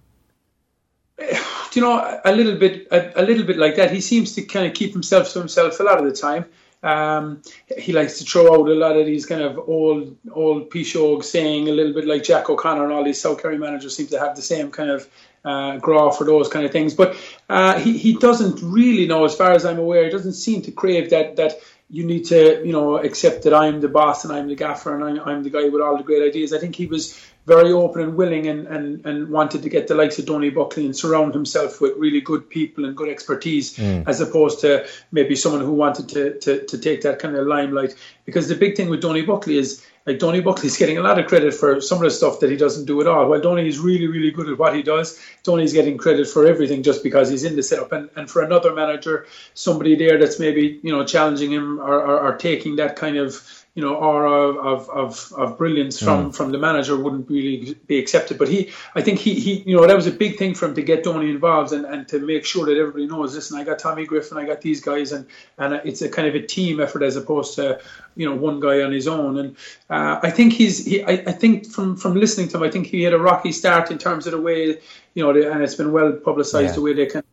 You 1.75 1.81
know, 1.81 2.21
a 2.23 2.31
little 2.31 2.55
bit, 2.55 2.87
a, 2.91 3.21
a, 3.21 3.23
little 3.23 3.45
bit 3.45 3.57
like 3.57 3.75
that. 3.75 3.91
He 3.91 4.01
seems 4.01 4.33
to 4.35 4.43
kind 4.43 4.65
of 4.65 4.73
keep 4.73 4.93
himself 4.93 5.31
to 5.33 5.39
himself 5.39 5.79
a 5.79 5.83
lot 5.83 5.99
of 5.99 6.05
the 6.05 6.13
time. 6.13 6.45
Um, 6.83 7.41
he 7.77 7.93
likes 7.93 8.17
to 8.19 8.25
throw 8.25 8.53
out 8.53 8.67
a 8.67 8.73
lot 8.73 8.97
of 8.97 9.05
these 9.05 9.25
kind 9.25 9.41
of 9.41 9.57
old, 9.57 10.17
old 10.31 10.69
Pishog 10.69 11.23
saying, 11.23 11.69
a 11.69 11.71
little 11.71 11.93
bit 11.93 12.05
like 12.05 12.23
Jack 12.23 12.49
O'Connor 12.49 12.83
and 12.83 12.91
all 12.91 13.05
these 13.05 13.21
South 13.21 13.41
Kerry 13.41 13.57
managers 13.57 13.95
seem 13.95 14.07
to 14.07 14.19
have 14.19 14.35
the 14.35 14.41
same 14.41 14.69
kind 14.69 14.89
of 14.89 15.09
uh, 15.45 15.77
grow 15.77 16.11
for 16.11 16.25
those 16.25 16.49
kind 16.49 16.65
of 16.65 16.71
things. 16.71 16.93
But 16.93 17.15
uh, 17.49 17.79
he 17.79 17.97
he 17.97 18.15
doesn't 18.15 18.61
really 18.61 19.07
know, 19.07 19.23
as 19.23 19.35
far 19.35 19.51
as 19.51 19.65
I'm 19.65 19.79
aware, 19.79 20.03
he 20.03 20.09
doesn't 20.09 20.33
seem 20.33 20.61
to 20.63 20.71
crave 20.71 21.09
that 21.11 21.37
that 21.37 21.59
you 21.89 22.05
need 22.05 22.25
to, 22.25 22.65
you 22.65 22.71
know, 22.71 22.97
accept 22.97 23.43
that 23.43 23.53
I'm 23.53 23.79
the 23.79 23.87
boss 23.87 24.25
and 24.25 24.33
I'm 24.33 24.47
the 24.47 24.55
gaffer 24.55 24.95
and 24.95 25.03
I'm, 25.03 25.27
I'm 25.27 25.43
the 25.43 25.49
guy 25.49 25.69
with 25.69 25.81
all 25.81 25.95
the 25.95 26.03
great 26.03 26.23
ideas. 26.23 26.51
I 26.51 26.57
think 26.57 26.75
he 26.75 26.87
was 26.87 27.21
very 27.45 27.71
open 27.71 28.01
and 28.01 28.15
willing 28.15 28.47
and, 28.47 28.67
and, 28.67 29.05
and 29.05 29.29
wanted 29.29 29.63
to 29.63 29.69
get 29.69 29.87
the 29.87 29.95
likes 29.95 30.17
of 30.17 30.25
Donie 30.25 30.49
Buckley 30.49 30.85
and 30.85 30.95
surround 30.95 31.33
himself 31.33 31.81
with 31.81 31.97
really 31.97 32.21
good 32.21 32.49
people 32.49 32.85
and 32.85 32.95
good 32.95 33.09
expertise 33.09 33.77
mm. 33.77 34.07
as 34.07 34.21
opposed 34.21 34.61
to 34.61 34.87
maybe 35.11 35.35
someone 35.35 35.61
who 35.61 35.73
wanted 35.73 36.09
to, 36.09 36.39
to, 36.39 36.65
to 36.65 36.77
take 36.77 37.01
that 37.01 37.19
kind 37.19 37.35
of 37.35 37.45
limelight. 37.45 37.95
Because 38.25 38.47
the 38.47 38.55
big 38.55 38.77
thing 38.77 38.89
with 38.89 39.01
Donie 39.01 39.23
Buckley 39.23 39.57
is 39.57 39.85
like 40.05 40.19
Donie 40.19 40.41
Buckley's 40.41 40.77
getting 40.77 40.97
a 40.97 41.01
lot 41.01 41.17
of 41.17 41.27
credit 41.27 41.53
for 41.53 41.79
some 41.79 41.97
of 41.97 42.03
the 42.03 42.11
stuff 42.11 42.39
that 42.41 42.49
he 42.49 42.57
doesn't 42.57 42.85
do 42.85 42.99
at 42.99 43.07
all. 43.07 43.29
While 43.29 43.39
Donie 43.39 43.67
is 43.67 43.79
really, 43.79 44.07
really 44.07 44.31
good 44.31 44.49
at 44.49 44.57
what 44.57 44.75
he 44.75 44.83
does, 44.83 45.19
Donie's 45.43 45.71
getting 45.71 45.97
credit 45.97 46.27
for 46.27 46.45
everything 46.45 46.83
just 46.83 47.03
because 47.03 47.29
he's 47.29 47.45
in 47.45 47.55
the 47.55 47.63
setup. 47.63 47.91
And, 47.93 48.09
and 48.15 48.29
for 48.29 48.41
another 48.41 48.73
manager, 48.73 49.27
somebody 49.53 49.95
there 49.95 50.17
that's 50.17 50.39
maybe, 50.39 50.79
you 50.83 50.91
know, 50.91 51.05
challenging 51.05 51.51
him 51.51 51.79
or, 51.79 52.01
or, 52.01 52.19
or 52.19 52.37
taking 52.37 52.75
that 52.77 52.97
kind 52.97 53.17
of 53.17 53.62
you 53.75 53.81
know, 53.81 53.95
aura 53.95 54.49
of, 54.49 54.87
of, 54.89 55.33
of 55.35 55.57
brilliance 55.57 55.99
from, 55.99 56.29
mm. 56.29 56.35
from 56.35 56.51
the 56.51 56.59
manager 56.59 56.95
wouldn't 56.95 57.27
really 57.27 57.75
be 57.87 57.97
accepted. 57.97 58.37
But 58.37 58.47
he, 58.47 58.71
I 58.93 59.01
think 59.01 59.17
he, 59.17 59.33
he, 59.39 59.63
you 59.65 59.75
know, 59.75 59.87
that 59.87 59.95
was 59.95 60.05
a 60.05 60.11
big 60.11 60.37
thing 60.37 60.53
for 60.53 60.67
him 60.67 60.75
to 60.75 60.83
get 60.83 61.03
Donie 61.03 61.31
involved 61.31 61.73
and, 61.73 61.83
and 61.83 62.07
to 62.09 62.19
make 62.19 62.45
sure 62.45 62.67
that 62.67 62.77
everybody 62.77 63.07
knows, 63.07 63.33
listen, 63.33 63.57
I 63.57 63.63
got 63.63 63.79
Tommy 63.79 64.05
Griffin, 64.05 64.37
I 64.37 64.45
got 64.45 64.61
these 64.61 64.79
guys, 64.79 65.11
and, 65.11 65.25
and 65.57 65.73
it's 65.85 66.03
a 66.03 66.09
kind 66.09 66.27
of 66.27 66.35
a 66.35 66.45
team 66.45 66.79
effort 66.79 67.01
as 67.01 67.15
opposed 67.15 67.55
to, 67.55 67.81
you 68.15 68.29
know, 68.29 68.35
one 68.35 68.59
guy 68.59 68.83
on 68.83 68.91
his 68.91 69.07
own. 69.07 69.39
And 69.39 69.57
uh, 69.89 70.19
I 70.21 70.29
think 70.29 70.53
he's, 70.53 70.85
he, 70.85 71.03
I, 71.03 71.13
I 71.13 71.31
think 71.31 71.65
from, 71.65 71.95
from 71.95 72.13
listening 72.13 72.49
to 72.49 72.57
him, 72.57 72.63
I 72.63 72.69
think 72.69 72.85
he 72.85 73.01
had 73.01 73.13
a 73.13 73.19
rocky 73.19 73.51
start 73.51 73.89
in 73.89 73.97
terms 73.97 74.27
of 74.27 74.33
the 74.33 74.41
way, 74.41 74.77
you 75.15 75.23
know, 75.23 75.31
and 75.31 75.63
it's 75.63 75.75
been 75.75 75.91
well 75.91 76.11
publicized 76.11 76.69
yeah. 76.69 76.75
the 76.75 76.81
way 76.81 76.93
they 76.93 77.07
can 77.07 77.23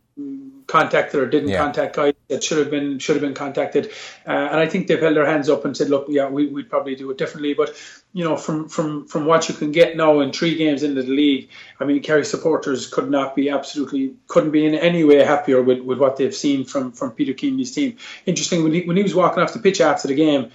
contacted 0.71 1.19
or 1.19 1.27
didn't 1.27 1.49
yeah. 1.49 1.57
contact 1.57 1.97
guys 1.97 2.13
that 2.29 2.41
should 2.43 2.57
have 2.57 2.71
been 2.71 2.97
should 2.97 3.17
have 3.17 3.21
been 3.21 3.33
contacted. 3.33 3.91
Uh, 4.25 4.31
and 4.31 4.59
I 4.59 4.67
think 4.67 4.87
they've 4.87 4.99
held 4.99 5.17
their 5.17 5.25
hands 5.25 5.49
up 5.49 5.65
and 5.65 5.75
said, 5.75 5.89
look, 5.89 6.05
yeah, 6.07 6.29
we, 6.29 6.47
would 6.47 6.69
probably 6.69 6.95
do 6.95 7.11
it 7.11 7.17
differently. 7.17 7.53
But 7.53 7.75
you 8.13 8.23
know, 8.23 8.37
from 8.37 8.69
from 8.69 9.05
from 9.07 9.25
what 9.25 9.49
you 9.49 9.55
can 9.55 9.71
get 9.71 9.97
now 9.97 10.21
in 10.21 10.31
three 10.31 10.55
games 10.55 10.81
into 10.83 11.03
the 11.03 11.11
league, 11.11 11.49
I 11.79 11.83
mean, 11.83 12.01
Kerry 12.01 12.23
supporters 12.23 12.87
could 12.87 13.11
not 13.11 13.35
be 13.35 13.49
absolutely 13.49 14.15
couldn't 14.27 14.51
be 14.51 14.65
in 14.65 14.73
any 14.75 15.03
way 15.03 15.17
happier 15.17 15.61
with, 15.61 15.81
with 15.81 15.99
what 15.99 16.15
they've 16.15 16.33
seen 16.33 16.63
from 16.63 16.93
from 16.93 17.11
Peter 17.11 17.33
Keane's 17.33 17.71
team. 17.71 17.97
Interesting 18.25 18.63
when 18.63 18.73
he 18.73 18.81
when 18.83 18.95
he 18.95 19.03
was 19.03 19.13
walking 19.13 19.43
off 19.43 19.53
the 19.53 19.59
pitch 19.59 19.81
after 19.81 20.07
the 20.07 20.15
game 20.15 20.51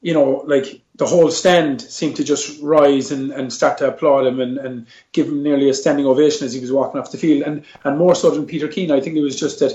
you 0.00 0.14
know, 0.14 0.44
like 0.46 0.80
the 0.94 1.06
whole 1.06 1.30
stand 1.30 1.80
seemed 1.80 2.16
to 2.16 2.24
just 2.24 2.60
rise 2.62 3.10
and, 3.10 3.30
and 3.32 3.52
start 3.52 3.78
to 3.78 3.88
applaud 3.88 4.26
him 4.26 4.40
and, 4.40 4.58
and 4.58 4.86
give 5.12 5.26
him 5.26 5.42
nearly 5.42 5.68
a 5.68 5.74
standing 5.74 6.06
ovation 6.06 6.46
as 6.46 6.52
he 6.52 6.60
was 6.60 6.72
walking 6.72 7.00
off 7.00 7.10
the 7.10 7.18
field. 7.18 7.42
And 7.46 7.64
and 7.84 7.98
more 7.98 8.14
so 8.14 8.30
than 8.30 8.46
Peter 8.46 8.68
Keane, 8.68 8.90
I 8.90 9.00
think 9.00 9.16
it 9.16 9.22
was 9.22 9.38
just 9.38 9.58
that, 9.60 9.72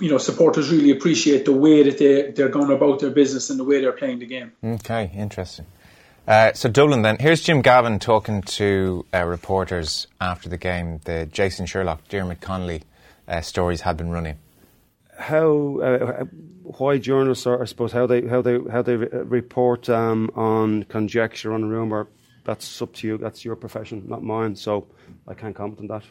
you 0.00 0.10
know, 0.10 0.18
supporters 0.18 0.70
really 0.70 0.90
appreciate 0.90 1.44
the 1.44 1.52
way 1.52 1.82
that 1.82 1.98
they, 1.98 2.30
they're 2.30 2.48
going 2.48 2.70
about 2.70 3.00
their 3.00 3.10
business 3.10 3.50
and 3.50 3.58
the 3.58 3.64
way 3.64 3.80
they're 3.80 3.92
playing 3.92 4.20
the 4.20 4.26
game. 4.26 4.52
Okay, 4.64 5.10
interesting. 5.14 5.66
Uh, 6.26 6.52
so 6.52 6.68
Dublin 6.68 7.02
then. 7.02 7.16
Here's 7.18 7.42
Jim 7.42 7.62
Gavin 7.62 7.98
talking 7.98 8.42
to 8.42 9.04
uh, 9.12 9.24
reporters 9.24 10.06
after 10.20 10.48
the 10.48 10.56
game. 10.56 11.00
The 11.04 11.26
Jason 11.26 11.66
Sherlock, 11.66 12.08
Diarmuid 12.08 12.40
Connolly 12.40 12.84
uh, 13.26 13.40
stories 13.40 13.80
had 13.82 13.96
been 13.96 14.10
running. 14.10 14.38
How 15.22 15.78
uh, 15.80 16.24
why 16.62 16.98
journalists 16.98 17.46
are, 17.46 17.62
I 17.62 17.66
suppose, 17.66 17.92
how 17.92 18.06
they 18.06 18.26
how 18.26 18.42
they 18.42 18.58
how 18.70 18.82
they 18.82 18.96
report 18.96 19.88
um, 19.88 20.30
on 20.34 20.84
conjecture 20.84 21.52
on 21.52 21.64
rumor. 21.64 22.08
That's 22.44 22.82
up 22.82 22.92
to 22.94 23.06
you. 23.06 23.18
That's 23.18 23.44
your 23.44 23.54
profession, 23.54 24.04
not 24.08 24.22
mine. 24.22 24.56
So 24.56 24.88
I 25.28 25.34
can't 25.34 25.54
comment 25.54 25.78
on 25.78 25.86
that. 25.86 26.02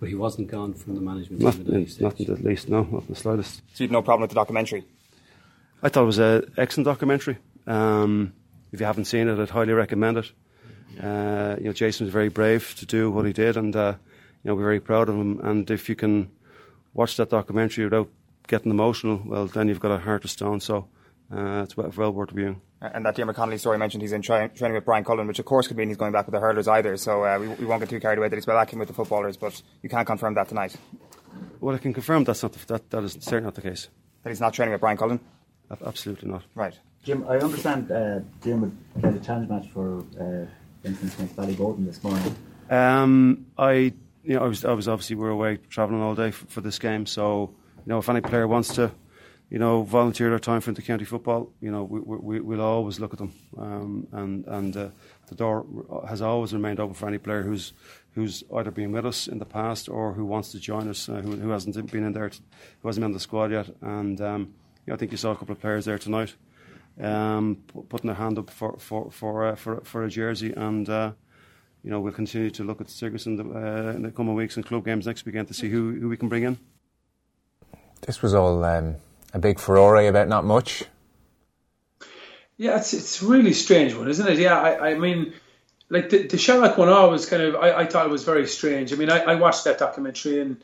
But 0.00 0.08
he 0.08 0.14
wasn't 0.14 0.48
gone 0.50 0.74
from 0.74 0.94
the 0.94 1.00
management 1.00 1.42
not, 1.42 1.54
team 1.54 1.66
at 1.68 1.74
any 1.74 1.86
stage. 1.86 2.02
Not 2.02 2.20
at 2.20 2.44
least, 2.44 2.68
no, 2.68 2.82
not 2.84 3.02
in 3.02 3.08
the 3.08 3.14
slightest. 3.14 3.62
So 3.74 3.84
you've 3.84 3.90
no 3.90 4.02
problem 4.02 4.22
with 4.22 4.30
the 4.30 4.34
documentary? 4.34 4.84
I 5.82 5.88
thought 5.88 6.02
it 6.02 6.06
was 6.06 6.18
an 6.18 6.52
excellent 6.56 6.86
documentary. 6.86 7.38
Um, 7.66 8.32
if 8.72 8.80
you 8.80 8.86
haven't 8.86 9.06
seen 9.06 9.28
it, 9.28 9.38
I'd 9.38 9.50
highly 9.50 9.72
recommend 9.72 10.18
it. 10.18 10.32
Uh, 11.02 11.56
you 11.58 11.64
know, 11.64 11.72
Jason 11.72 12.06
was 12.06 12.12
very 12.12 12.28
brave 12.28 12.74
to 12.78 12.86
do 12.86 13.10
what 13.10 13.26
he 13.26 13.32
did, 13.32 13.56
and 13.56 13.74
uh, 13.76 13.94
you 14.42 14.48
know, 14.48 14.54
we're 14.54 14.62
very 14.62 14.80
proud 14.80 15.08
of 15.08 15.16
him. 15.16 15.40
And 15.42 15.70
if 15.70 15.88
you 15.88 15.96
can 15.96 16.30
watch 16.94 17.16
that 17.16 17.30
documentary 17.30 17.84
without 17.84 18.08
getting 18.46 18.70
emotional, 18.70 19.22
well, 19.24 19.46
then 19.46 19.68
you've 19.68 19.80
got 19.80 19.92
a 19.92 19.98
heart 19.98 20.24
of 20.24 20.30
stone. 20.30 20.60
So 20.60 20.88
uh, 21.34 21.62
it's 21.64 21.76
well, 21.76 21.92
well 21.96 22.12
worth 22.12 22.30
viewing. 22.30 22.60
And 22.80 23.06
that 23.06 23.16
Diarmuid 23.16 23.36
Connolly 23.36 23.58
story 23.58 23.78
mentioned 23.78 24.02
he's 24.02 24.12
in 24.12 24.22
tra- 24.22 24.48
training 24.50 24.74
with 24.74 24.84
Brian 24.84 25.02
Cullen, 25.02 25.26
which 25.26 25.38
of 25.38 25.46
course 25.46 25.66
could 25.66 25.76
mean 25.76 25.88
he's 25.88 25.96
going 25.96 26.12
back 26.12 26.26
with 26.26 26.34
the 26.34 26.40
hurlers 26.40 26.68
either. 26.68 26.96
So 26.96 27.24
uh, 27.24 27.38
we, 27.40 27.48
we 27.48 27.64
won't 27.64 27.80
get 27.80 27.88
too 27.88 28.00
carried 28.00 28.18
away 28.18 28.28
that 28.28 28.36
he's 28.36 28.46
back 28.46 28.72
in 28.72 28.78
with 28.78 28.88
the 28.88 28.94
footballers, 28.94 29.36
but 29.36 29.60
you 29.82 29.88
can't 29.88 30.06
confirm 30.06 30.34
that 30.34 30.48
tonight. 30.48 30.76
Well, 31.60 31.74
I 31.74 31.78
can 31.78 31.94
confirm 31.94 32.24
that's 32.24 32.42
not 32.42 32.52
the, 32.52 32.66
that 32.66 32.90
that 32.90 33.02
is 33.02 33.12
certainly 33.20 33.44
not 33.44 33.54
the 33.54 33.62
case. 33.62 33.88
That 34.22 34.30
he's 34.30 34.40
not 34.40 34.52
training 34.52 34.72
with 34.72 34.80
Brian 34.80 34.96
Cullen. 34.96 35.20
Absolutely 35.84 36.28
not. 36.28 36.44
Right. 36.54 36.78
Jim, 37.02 37.24
I 37.28 37.38
understand 37.38 37.90
uh, 37.90 38.20
Jim 38.42 38.78
played 39.00 39.14
a 39.14 39.20
challenge 39.20 39.48
match 39.48 39.68
for 39.72 40.04
uh, 40.20 40.46
instance 40.84 41.14
against 41.14 41.36
Ballyboden 41.36 41.86
this 41.86 42.02
morning. 42.02 42.36
Um, 42.68 43.46
I, 43.56 43.72
you 44.24 44.34
know, 44.34 44.40
I 44.40 44.46
was, 44.46 44.64
I 44.64 44.72
was 44.72 44.88
obviously 44.88 45.16
we're 45.16 45.30
away 45.30 45.58
travelling 45.70 46.02
all 46.02 46.14
day 46.14 46.30
for, 46.30 46.46
for 46.46 46.60
this 46.60 46.78
game. 46.78 47.06
So, 47.06 47.54
you 47.86 47.90
know, 47.90 47.98
if 47.98 48.08
any 48.08 48.20
player 48.20 48.48
wants 48.48 48.74
to, 48.74 48.90
you 49.48 49.60
know, 49.60 49.82
volunteer 49.82 50.28
their 50.30 50.40
time 50.40 50.60
for 50.60 50.72
the 50.72 50.82
county 50.82 51.04
football, 51.04 51.52
you 51.60 51.70
know, 51.70 51.84
we, 51.84 52.00
we, 52.00 52.40
we'll 52.40 52.60
always 52.60 52.98
look 52.98 53.12
at 53.12 53.20
them. 53.20 53.32
Um, 53.56 54.08
and 54.10 54.44
and 54.46 54.76
uh, 54.76 54.88
the 55.28 55.36
door 55.36 55.64
has 56.08 56.20
always 56.20 56.52
remained 56.52 56.80
open 56.80 56.94
for 56.94 57.06
any 57.06 57.18
player 57.18 57.42
who's 57.42 57.72
who's 58.14 58.42
either 58.56 58.72
been 58.72 58.90
with 58.90 59.06
us 59.06 59.28
in 59.28 59.38
the 59.38 59.44
past 59.44 59.88
or 59.88 60.14
who 60.14 60.24
wants 60.24 60.50
to 60.50 60.58
join 60.58 60.88
us, 60.88 61.08
uh, 61.08 61.20
who, 61.20 61.36
who 61.36 61.50
hasn't 61.50 61.74
been 61.92 62.02
in 62.02 62.12
there, 62.12 62.28
who 62.80 62.88
hasn't 62.88 63.02
been 63.02 63.10
on 63.10 63.12
the 63.12 63.20
squad 63.20 63.52
yet. 63.52 63.68
And 63.80 64.20
um, 64.20 64.40
you 64.84 64.90
know, 64.90 64.94
I 64.94 64.96
think 64.96 65.12
you 65.12 65.18
saw 65.18 65.30
a 65.30 65.36
couple 65.36 65.52
of 65.52 65.60
players 65.60 65.84
there 65.84 65.98
tonight 65.98 66.34
um, 67.00 67.62
putting 67.88 68.08
their 68.08 68.16
hand 68.16 68.38
up 68.38 68.50
for 68.50 68.76
for 68.78 69.12
for 69.12 69.46
uh, 69.46 69.54
for, 69.54 69.80
for 69.84 70.04
a 70.04 70.10
jersey 70.10 70.52
and. 70.52 70.88
Uh, 70.88 71.12
you 71.84 71.92
know, 71.92 72.00
we'll 72.00 72.12
continue 72.12 72.50
to 72.50 72.64
look 72.64 72.80
at 72.80 72.88
Sigerson 72.88 73.38
in 73.38 73.48
the, 73.48 73.54
uh, 73.54 73.92
in 73.92 74.02
the 74.02 74.10
coming 74.10 74.34
weeks 74.34 74.56
and 74.56 74.66
club 74.66 74.84
games 74.84 75.06
next 75.06 75.24
weekend 75.24 75.46
to 75.46 75.54
see 75.54 75.68
who, 75.68 75.94
who 76.00 76.08
we 76.08 76.16
can 76.16 76.28
bring 76.28 76.42
in. 76.42 76.58
This 78.06 78.22
was 78.22 78.34
all 78.34 78.64
um, 78.64 78.96
a 79.34 79.38
big 79.38 79.58
furore 79.58 79.96
about 79.96 80.28
not 80.28 80.44
much. 80.44 80.84
Yeah, 82.56 82.78
it's 82.78 82.94
it's 82.94 83.20
a 83.20 83.26
really 83.26 83.52
strange 83.52 83.94
one, 83.94 84.08
isn't 84.08 84.26
it? 84.26 84.38
Yeah, 84.38 84.58
I, 84.58 84.92
I 84.92 84.94
mean, 84.94 85.34
like 85.90 86.08
the, 86.08 86.26
the 86.26 86.38
Sherlock 86.38 86.78
one, 86.78 86.88
I 86.88 87.04
was 87.04 87.26
kind 87.26 87.42
of, 87.42 87.56
I, 87.56 87.80
I 87.80 87.86
thought 87.86 88.06
it 88.06 88.10
was 88.10 88.24
very 88.24 88.46
strange. 88.46 88.92
I 88.92 88.96
mean, 88.96 89.10
I, 89.10 89.18
I 89.20 89.34
watched 89.34 89.64
that 89.64 89.78
documentary 89.78 90.40
and 90.40 90.56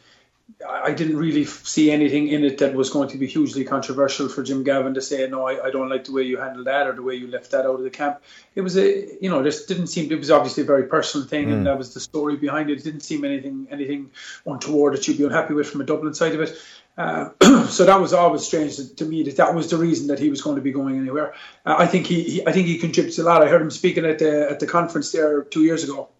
I 0.68 0.92
didn't 0.92 1.16
really 1.16 1.44
see 1.44 1.90
anything 1.90 2.28
in 2.28 2.44
it 2.44 2.58
that 2.58 2.74
was 2.74 2.90
going 2.90 3.08
to 3.10 3.18
be 3.18 3.26
hugely 3.26 3.64
controversial 3.64 4.28
for 4.28 4.42
Jim 4.42 4.64
Gavin 4.64 4.94
to 4.94 5.00
say, 5.00 5.26
no, 5.28 5.46
I, 5.46 5.66
I 5.66 5.70
don't 5.70 5.88
like 5.88 6.04
the 6.04 6.12
way 6.12 6.22
you 6.22 6.38
handled 6.38 6.66
that 6.66 6.86
or 6.86 6.92
the 6.92 7.02
way 7.02 7.14
you 7.14 7.28
left 7.28 7.50
that 7.52 7.66
out 7.66 7.74
of 7.74 7.82
the 7.82 7.90
camp. 7.90 8.20
It 8.54 8.60
was 8.60 8.76
a, 8.76 9.06
you 9.22 9.30
know, 9.30 9.42
this 9.42 9.66
didn't 9.66 9.86
seem, 9.86 10.10
it 10.10 10.18
was 10.18 10.30
obviously 10.30 10.62
a 10.62 10.66
very 10.66 10.84
personal 10.84 11.26
thing 11.26 11.50
and 11.50 11.66
that 11.66 11.78
was 11.78 11.94
the 11.94 12.00
story 12.00 12.36
behind 12.36 12.70
it. 12.70 12.78
It 12.78 12.84
didn't 12.84 13.00
seem 13.00 13.24
anything, 13.24 13.68
anything 13.70 14.10
untoward 14.46 14.94
that 14.94 15.06
you'd 15.06 15.18
be 15.18 15.24
unhappy 15.24 15.54
with 15.54 15.68
from 15.68 15.80
a 15.80 15.84
Dublin 15.84 16.14
side 16.14 16.34
of 16.34 16.40
it. 16.40 16.56
Uh, 16.96 17.30
so 17.68 17.86
that 17.86 18.00
was 18.00 18.12
always 18.12 18.44
strange 18.44 18.76
to, 18.76 18.94
to 18.96 19.04
me 19.04 19.22
that 19.22 19.36
that 19.36 19.54
was 19.54 19.70
the 19.70 19.76
reason 19.76 20.08
that 20.08 20.18
he 20.18 20.28
was 20.28 20.42
going 20.42 20.56
to 20.56 20.62
be 20.62 20.72
going 20.72 20.98
anywhere. 20.98 21.34
Uh, 21.64 21.76
I 21.78 21.86
think 21.86 22.06
he, 22.06 22.22
he, 22.22 22.46
I 22.46 22.52
think 22.52 22.66
he 22.66 22.78
contributes 22.78 23.18
a 23.18 23.22
lot. 23.22 23.42
I 23.42 23.48
heard 23.48 23.62
him 23.62 23.70
speaking 23.70 24.04
at 24.04 24.18
the 24.18 24.50
at 24.50 24.60
the 24.60 24.66
conference 24.66 25.10
there 25.10 25.42
two 25.42 25.62
years 25.62 25.84
ago, 25.84 26.10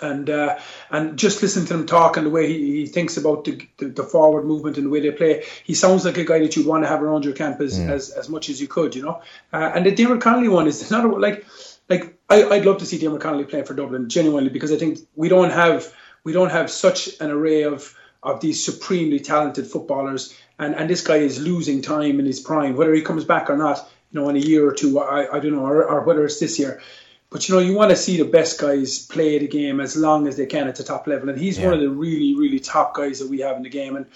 and 0.00 0.30
uh, 0.30 0.58
and 0.90 1.18
just 1.18 1.42
listening 1.42 1.66
to 1.66 1.74
him 1.74 1.86
talk 1.86 2.16
and 2.16 2.26
the 2.26 2.30
way 2.30 2.46
he, 2.46 2.80
he 2.80 2.86
thinks 2.86 3.18
about 3.18 3.44
the, 3.44 3.66
the, 3.76 3.86
the 3.86 4.02
forward 4.02 4.46
movement 4.46 4.78
and 4.78 4.86
the 4.86 4.90
way 4.90 5.00
they 5.00 5.10
play, 5.10 5.44
he 5.64 5.74
sounds 5.74 6.04
like 6.04 6.16
a 6.16 6.24
guy 6.24 6.38
that 6.38 6.56
you'd 6.56 6.66
want 6.66 6.82
to 6.84 6.88
have 6.88 7.02
around 7.02 7.24
your 7.24 7.34
camp 7.34 7.60
as, 7.60 7.78
as, 7.78 8.10
as 8.10 8.28
much 8.28 8.48
as 8.48 8.60
you 8.60 8.68
could, 8.68 8.94
you 8.94 9.02
know. 9.02 9.22
Uh, 9.52 9.72
and 9.74 9.84
the 9.84 9.90
Diarmuid 9.90 10.22
Connolly 10.22 10.48
one 10.48 10.66
is 10.66 10.90
not 10.90 11.04
a, 11.04 11.08
like 11.08 11.44
like 11.90 12.18
I, 12.30 12.44
I'd 12.44 12.64
love 12.64 12.78
to 12.78 12.86
see 12.86 12.98
Diarmuid 12.98 13.22
Connolly 13.22 13.44
playing 13.44 13.66
for 13.66 13.74
Dublin 13.74 14.08
genuinely 14.08 14.50
because 14.50 14.72
I 14.72 14.76
think 14.76 14.98
we 15.14 15.28
don't 15.28 15.50
have 15.50 15.92
we 16.24 16.32
don't 16.32 16.50
have 16.50 16.70
such 16.70 17.20
an 17.20 17.30
array 17.30 17.64
of 17.64 17.94
of 18.24 18.40
these 18.40 18.64
supremely 18.64 19.20
talented 19.20 19.66
footballers, 19.66 20.36
and, 20.58 20.74
and 20.74 20.88
this 20.88 21.02
guy 21.02 21.16
is 21.16 21.38
losing 21.40 21.82
time 21.82 22.18
in 22.18 22.26
his 22.26 22.40
prime, 22.40 22.76
whether 22.76 22.94
he 22.94 23.02
comes 23.02 23.24
back 23.24 23.50
or 23.50 23.56
not, 23.56 23.88
you 24.10 24.20
know, 24.20 24.28
in 24.28 24.36
a 24.36 24.40
year 24.40 24.66
or 24.66 24.72
two, 24.72 24.98
I, 24.98 25.36
I 25.36 25.40
don't 25.40 25.52
know, 25.52 25.66
or, 25.66 25.84
or 25.84 26.04
whether 26.04 26.24
it's 26.24 26.40
this 26.40 26.58
year. 26.58 26.80
But 27.30 27.48
you 27.48 27.54
know, 27.54 27.60
you 27.60 27.74
want 27.74 27.90
to 27.90 27.96
see 27.96 28.16
the 28.16 28.24
best 28.24 28.60
guys 28.60 29.04
play 29.06 29.38
the 29.38 29.48
game 29.48 29.80
as 29.80 29.96
long 29.96 30.28
as 30.28 30.36
they 30.36 30.46
can 30.46 30.68
at 30.68 30.76
the 30.76 30.84
top 30.84 31.06
level, 31.06 31.28
and 31.28 31.38
he's 31.38 31.58
one 31.58 31.74
of 31.74 31.80
the 31.80 31.90
really, 31.90 32.36
really 32.36 32.60
top 32.60 32.94
guys 32.94 33.18
that 33.18 33.28
we 33.28 33.40
have 33.40 33.56
in 33.56 33.64
the 33.64 33.68
game. 33.70 33.96
And 33.96 34.06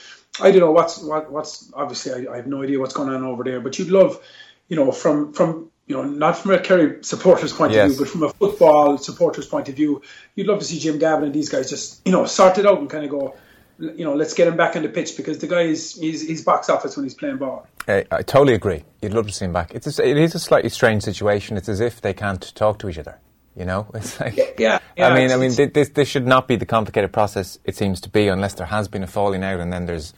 I 0.41 0.53
don't 0.53 0.61
know 0.61 0.71
what's 0.71 1.03
what, 1.03 1.31
what's 1.31 1.71
obviously 1.75 2.29
I, 2.29 2.33
I 2.33 2.37
have 2.37 2.47
no 2.47 2.63
idea 2.63 2.79
what's 2.79 2.95
going 2.95 3.09
on 3.09 3.25
over 3.25 3.43
there, 3.43 3.61
but 3.61 3.77
you'd 3.79 3.91
love, 3.91 4.21
you 4.69 4.77
know, 4.77 4.93
from 4.93 5.33
from 5.33 5.71
you 5.89 5.97
know, 5.97 6.05
not 6.05 6.39
from 6.39 6.53
a 6.53 6.61
Kerry 6.61 7.03
supporter's 7.03 7.53
point 7.53 7.73
Yes. 7.73 7.91
of 7.91 7.97
view, 7.97 8.05
but 8.05 8.13
from 8.13 8.23
a 8.23 8.29
football 8.29 8.99
supporter's 8.99 9.47
point 9.47 9.69
of 9.69 9.75
view, 9.75 10.03
you'd 10.37 10.47
love 10.47 10.59
to 10.61 10.65
see 10.65 10.79
Jim 10.79 10.99
Gavin 10.99 11.25
and 11.25 11.35
these 11.35 11.49
guys 11.49 11.71
just, 11.71 12.07
you 12.07 12.13
know, 12.13 12.27
sort 12.27 12.59
it 12.59 12.67
out 12.67 12.79
and 12.79 12.91
kind 12.91 13.05
of 13.05 13.11
go, 13.11 13.35
you 13.79 14.05
know, 14.05 14.15
let's 14.15 14.35
get 14.35 14.49
him 14.49 14.57
back 14.57 14.77
on 14.77 14.83
the 14.83 14.89
pitch 14.89 15.17
because 15.17 15.39
the 15.39 15.47
guy 15.47 15.63
is 15.63 15.95
he's, 15.95 16.27
he's 16.27 16.43
box 16.43 16.69
office 16.69 16.97
when 16.97 17.05
he's 17.05 17.15
playing 17.15 17.39
ball. 17.39 17.67
Uh, 17.87 18.03
I 18.11 18.23
totally 18.23 18.55
agree. 18.55 18.85
You'd 19.01 19.15
love 19.15 19.27
to 19.29 19.33
see 19.33 19.45
him 19.45 19.53
back. 19.53 19.75
It's 19.75 19.99
a, 19.99 20.07
it 20.07 20.17
is 20.17 20.35
a 20.35 20.39
slightly 20.39 20.71
strange 20.71 21.03
situation. 21.03 21.57
It's 21.57 21.69
as 21.69 21.81
if 21.81 22.01
they 22.01 22.13
can't 22.13 22.55
talk 22.55 22.79
to 22.81 22.89
each 22.89 22.99
other. 22.99 23.19
You 23.57 23.65
know, 23.65 23.87
it's 23.95 24.21
like 24.21 24.37
Yeah, 24.59 24.79
yeah, 24.97 25.09
I 25.09 25.15
mean, 25.15 25.31
I 25.31 25.37
mean, 25.37 25.55
this 25.73 25.91
this 25.91 26.09
should 26.09 26.27
not 26.27 26.49
be 26.49 26.57
the 26.57 26.67
complicated 26.67 27.13
process 27.13 27.59
it 27.65 27.77
seems 27.77 28.01
to 28.03 28.09
be, 28.09 28.29
unless 28.29 28.55
there 28.55 28.67
has 28.67 28.89
been 28.89 29.03
a 29.03 29.07
falling 29.07 29.45
out, 29.45 29.61
and 29.61 29.73
then 29.73 29.87
there's 29.87 30.13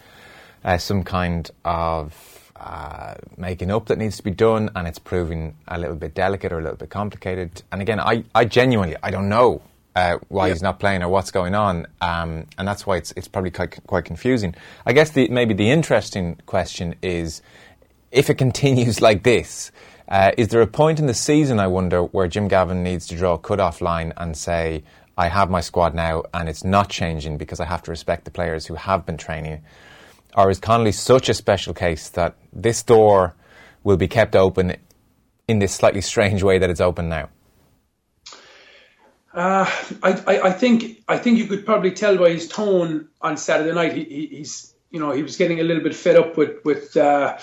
uh, 0.64 0.78
some 0.78 1.04
kind 1.04 1.50
of 1.64 2.52
uh, 2.56 3.14
making 3.36 3.70
up 3.70 3.86
that 3.86 3.98
needs 3.98 4.16
to 4.18 4.22
be 4.22 4.30
done, 4.30 4.70
and 4.74 4.86
it's 4.88 4.98
proving 4.98 5.56
a 5.68 5.78
little 5.78 5.96
bit 5.96 6.14
delicate 6.14 6.52
or 6.52 6.58
a 6.58 6.62
little 6.62 6.76
bit 6.76 6.90
complicated. 6.90 7.62
And 7.72 7.80
again, 7.80 8.00
I, 8.00 8.24
I 8.34 8.44
genuinely 8.44 8.96
I 9.02 9.10
don't 9.10 9.28
know 9.28 9.62
uh, 9.96 10.18
why 10.28 10.48
he's 10.50 10.62
not 10.62 10.78
playing 10.78 11.02
or 11.02 11.08
what's 11.08 11.30
going 11.30 11.54
on, 11.54 11.86
um, 12.00 12.46
and 12.58 12.66
that's 12.66 12.86
why 12.86 12.96
it's 12.96 13.12
it's 13.16 13.28
probably 13.28 13.50
quite 13.50 13.78
quite 13.86 14.04
confusing. 14.04 14.54
I 14.86 14.92
guess 14.92 15.10
the 15.10 15.28
maybe 15.28 15.54
the 15.54 15.70
interesting 15.70 16.36
question 16.46 16.94
is 17.02 17.42
if 18.10 18.30
it 18.30 18.34
continues 18.38 19.00
like 19.00 19.22
this, 19.22 19.72
uh, 20.08 20.32
is 20.36 20.48
there 20.48 20.60
a 20.60 20.66
point 20.66 20.98
in 20.98 21.06
the 21.06 21.14
season, 21.14 21.60
I 21.60 21.68
wonder, 21.68 22.02
where 22.02 22.26
Jim 22.26 22.48
Gavin 22.48 22.82
needs 22.82 23.06
to 23.08 23.16
draw 23.16 23.34
a 23.34 23.38
cut-off 23.38 23.80
line 23.80 24.12
and 24.16 24.36
say, 24.36 24.82
I 25.16 25.28
have 25.28 25.50
my 25.50 25.60
squad 25.60 25.94
now 25.94 26.24
and 26.34 26.48
it's 26.48 26.64
not 26.64 26.88
changing 26.88 27.36
because 27.36 27.60
I 27.60 27.66
have 27.66 27.82
to 27.84 27.90
respect 27.90 28.24
the 28.24 28.30
players 28.30 28.66
who 28.66 28.74
have 28.74 29.06
been 29.06 29.16
training? 29.16 29.62
Or 30.34 30.50
is 30.50 30.58
Connolly 30.58 30.92
such 30.92 31.28
a 31.28 31.34
special 31.34 31.74
case 31.74 32.08
that 32.10 32.36
this 32.52 32.82
door 32.82 33.34
will 33.84 33.96
be 33.96 34.08
kept 34.08 34.34
open 34.34 34.76
in 35.46 35.58
this 35.58 35.74
slightly 35.74 36.00
strange 36.00 36.42
way 36.42 36.58
that 36.58 36.70
it's 36.70 36.80
open 36.80 37.08
now? 37.08 37.28
Uh, 39.32 39.70
I, 40.02 40.12
I, 40.26 40.40
I 40.48 40.52
think 40.52 41.02
I 41.06 41.16
think 41.16 41.38
you 41.38 41.46
could 41.46 41.64
probably 41.64 41.92
tell 41.92 42.16
by 42.18 42.30
his 42.30 42.48
tone 42.48 43.08
on 43.20 43.36
Saturday 43.36 43.72
night. 43.72 43.92
He, 43.92 44.04
he, 44.04 44.26
he's 44.26 44.74
you 44.90 44.98
know 44.98 45.12
he 45.12 45.22
was 45.22 45.36
getting 45.36 45.60
a 45.60 45.62
little 45.62 45.82
bit 45.82 45.94
fed 45.94 46.16
up 46.16 46.36
with 46.36 46.64
with 46.64 46.96
uh, 46.96 47.38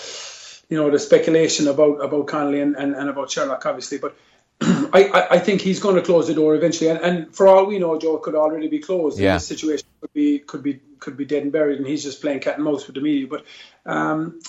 you 0.68 0.76
know 0.76 0.90
the 0.90 0.98
speculation 0.98 1.66
about 1.66 2.04
about 2.04 2.26
Connolly 2.26 2.60
and, 2.60 2.76
and, 2.76 2.94
and 2.94 3.08
about 3.08 3.30
Sherlock, 3.30 3.64
obviously. 3.64 3.98
But 3.98 4.16
I, 4.60 5.04
I, 5.14 5.34
I 5.36 5.38
think 5.38 5.60
he's 5.60 5.80
going 5.80 5.96
to 5.96 6.02
close 6.02 6.26
the 6.26 6.34
door 6.34 6.54
eventually. 6.54 6.90
And, 6.90 7.00
and 7.00 7.34
for 7.34 7.46
all 7.48 7.64
we 7.64 7.78
know, 7.78 7.98
Joe 7.98 8.18
could 8.18 8.34
already 8.34 8.68
be 8.68 8.80
closed. 8.80 9.18
Yeah. 9.18 9.34
This 9.34 9.46
situation 9.46 9.86
could 10.00 10.12
be 10.12 10.40
could 10.40 10.62
be 10.62 10.80
could 10.98 11.16
be 11.16 11.24
dead 11.24 11.42
and 11.42 11.52
buried, 11.52 11.78
and 11.78 11.86
he's 11.86 12.02
just 12.02 12.20
playing 12.20 12.40
cat 12.40 12.56
and 12.56 12.64
mouse 12.64 12.86
with 12.86 12.96
the 12.96 13.00
media. 13.00 13.28
But 13.28 13.44
um, 13.88 14.40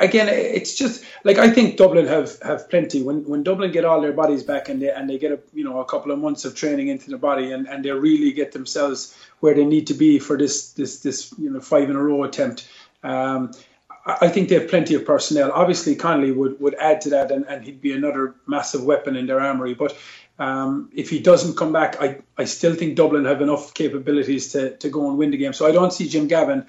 again, 0.00 0.28
it's 0.28 0.74
just 0.74 1.04
like 1.24 1.38
I 1.38 1.50
think 1.50 1.76
Dublin 1.76 2.06
have, 2.06 2.38
have 2.42 2.68
plenty. 2.68 3.02
When 3.02 3.24
when 3.24 3.42
Dublin 3.42 3.70
get 3.72 3.84
all 3.84 4.00
their 4.00 4.12
bodies 4.12 4.42
back 4.42 4.68
and 4.68 4.82
they 4.82 4.90
and 4.90 5.08
they 5.08 5.18
get 5.18 5.32
a 5.32 5.38
you 5.54 5.64
know 5.64 5.80
a 5.80 5.84
couple 5.84 6.12
of 6.12 6.18
months 6.18 6.44
of 6.44 6.54
training 6.54 6.88
into 6.88 7.10
the 7.10 7.18
body 7.18 7.52
and, 7.52 7.68
and 7.68 7.84
they 7.84 7.90
really 7.90 8.32
get 8.32 8.52
themselves 8.52 9.16
where 9.40 9.54
they 9.54 9.64
need 9.64 9.86
to 9.86 9.94
be 9.94 10.18
for 10.18 10.36
this 10.36 10.72
this 10.72 11.00
this 11.00 11.32
you 11.38 11.48
know 11.48 11.60
five 11.60 11.88
in 11.88 11.96
a 11.96 12.02
row 12.02 12.24
attempt. 12.24 12.68
Um, 13.02 13.52
I 14.20 14.28
think 14.28 14.48
they 14.48 14.54
have 14.54 14.68
plenty 14.68 14.94
of 14.94 15.04
personnel. 15.04 15.52
Obviously, 15.52 15.94
Connolly 15.94 16.32
would, 16.32 16.58
would 16.60 16.74
add 16.76 17.02
to 17.02 17.10
that, 17.10 17.30
and, 17.30 17.44
and 17.46 17.62
he'd 17.62 17.82
be 17.82 17.92
another 17.92 18.34
massive 18.46 18.82
weapon 18.82 19.16
in 19.16 19.26
their 19.26 19.38
armory. 19.38 19.74
But 19.74 19.98
um, 20.38 20.90
if 20.94 21.10
he 21.10 21.18
doesn't 21.18 21.58
come 21.58 21.72
back, 21.72 22.00
I, 22.00 22.20
I 22.38 22.44
still 22.44 22.74
think 22.74 22.96
Dublin 22.96 23.26
have 23.26 23.42
enough 23.42 23.74
capabilities 23.74 24.52
to, 24.52 24.76
to 24.78 24.88
go 24.88 25.10
and 25.10 25.18
win 25.18 25.30
the 25.30 25.36
game. 25.36 25.52
So 25.52 25.66
I 25.66 25.72
don't 25.72 25.92
see 25.92 26.08
Jim 26.08 26.26
Gavin, 26.26 26.66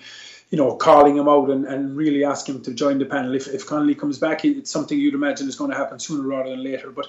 you 0.49 0.57
know, 0.57 0.75
calling 0.75 1.15
him 1.15 1.27
out 1.27 1.49
and, 1.49 1.65
and 1.65 1.95
really 1.95 2.25
asking 2.25 2.55
him 2.55 2.61
to 2.63 2.73
join 2.73 2.97
the 2.97 3.05
panel. 3.05 3.35
If, 3.35 3.47
if 3.47 3.67
Connolly 3.67 3.93
comes 3.93 4.17
back, 4.17 4.43
it's 4.45 4.71
something 4.71 4.97
you'd 4.97 5.13
imagine 5.13 5.47
is 5.47 5.55
going 5.55 5.69
to 5.69 5.77
happen 5.77 5.99
sooner 5.99 6.27
rather 6.27 6.49
than 6.49 6.63
later. 6.63 6.91
But 6.91 7.07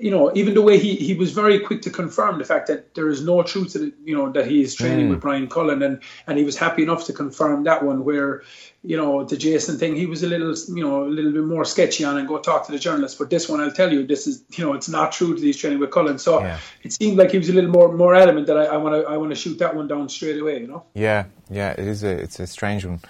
you 0.00 0.10
know, 0.10 0.32
even 0.34 0.54
the 0.54 0.62
way 0.62 0.78
he, 0.78 0.96
he 0.96 1.14
was 1.14 1.32
very 1.32 1.60
quick 1.60 1.82
to 1.82 1.90
confirm 1.90 2.38
the 2.38 2.44
fact 2.44 2.68
that 2.68 2.94
there 2.94 3.08
is 3.08 3.22
no 3.22 3.42
truth 3.42 3.72
to 3.72 3.88
it, 3.88 3.94
you 4.04 4.16
know, 4.16 4.32
that 4.32 4.46
he 4.46 4.62
is 4.62 4.74
training 4.74 5.10
with 5.10 5.20
Brian 5.20 5.48
Cullen, 5.48 5.82
and 5.82 6.00
and 6.26 6.38
he 6.38 6.44
was 6.44 6.56
happy 6.56 6.82
enough 6.82 7.04
to 7.06 7.12
confirm 7.12 7.64
that 7.64 7.84
one. 7.84 8.04
Where 8.04 8.42
you 8.82 8.96
know 8.96 9.24
the 9.24 9.36
Jason 9.36 9.78
thing, 9.78 9.94
he 9.94 10.06
was 10.06 10.22
a 10.22 10.26
little, 10.26 10.54
you 10.74 10.82
know, 10.82 11.04
a 11.04 11.10
little 11.10 11.32
bit 11.32 11.44
more 11.44 11.64
sketchy 11.64 12.04
on 12.04 12.16
and 12.16 12.26
go 12.26 12.38
talk 12.38 12.66
to 12.66 12.72
the 12.72 12.78
journalist. 12.78 13.18
But 13.18 13.28
this 13.28 13.48
one, 13.48 13.60
I'll 13.60 13.72
tell 13.72 13.92
you, 13.92 14.06
this 14.06 14.26
is, 14.26 14.42
you 14.52 14.64
know, 14.64 14.72
it's 14.72 14.88
not 14.88 15.12
true 15.12 15.34
that 15.34 15.42
he's 15.42 15.58
training 15.58 15.80
with 15.80 15.90
Cullen. 15.90 16.18
So 16.18 16.40
Yeah. 16.40 16.58
it 16.82 16.92
seemed 16.92 17.18
like 17.18 17.30
he 17.30 17.38
was 17.38 17.50
a 17.50 17.52
little 17.52 17.70
more 17.70 17.92
more 17.92 18.14
adamant 18.14 18.46
that 18.46 18.56
I 18.56 18.76
want 18.78 18.94
to 18.94 19.10
I 19.10 19.16
want 19.18 19.30
to 19.32 19.36
shoot 19.36 19.58
that 19.58 19.76
one 19.76 19.86
down 19.86 20.08
straight 20.08 20.40
away. 20.40 20.60
You 20.60 20.68
know. 20.68 20.84
Yeah, 20.94 21.24
yeah, 21.50 21.72
it 21.72 21.86
is 21.86 22.02
a 22.04 22.10
it's 22.10 22.40
a 22.40 22.46
strange 22.46 22.86
one. 22.86 23.00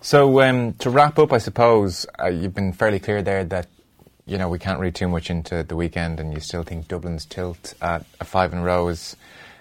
So 0.00 0.40
um, 0.40 0.72
to 0.74 0.90
wrap 0.90 1.18
up, 1.18 1.32
I 1.32 1.38
suppose 1.38 2.06
uh, 2.18 2.26
you've 2.26 2.54
been 2.54 2.72
fairly 2.72 2.98
clear 2.98 3.22
there 3.22 3.44
that 3.44 3.68
you 4.26 4.38
know 4.38 4.48
we 4.48 4.58
can't 4.58 4.80
read 4.80 4.94
too 4.94 5.08
much 5.08 5.30
into 5.30 5.62
the 5.62 5.76
weekend, 5.76 6.20
and 6.20 6.32
you 6.32 6.40
still 6.40 6.62
think 6.62 6.88
Dublin's 6.88 7.24
tilt 7.24 7.74
at 7.80 8.04
a 8.20 8.24
five 8.24 8.52
in 8.52 8.60
a 8.60 8.62
row 8.62 8.88
is 8.88 9.16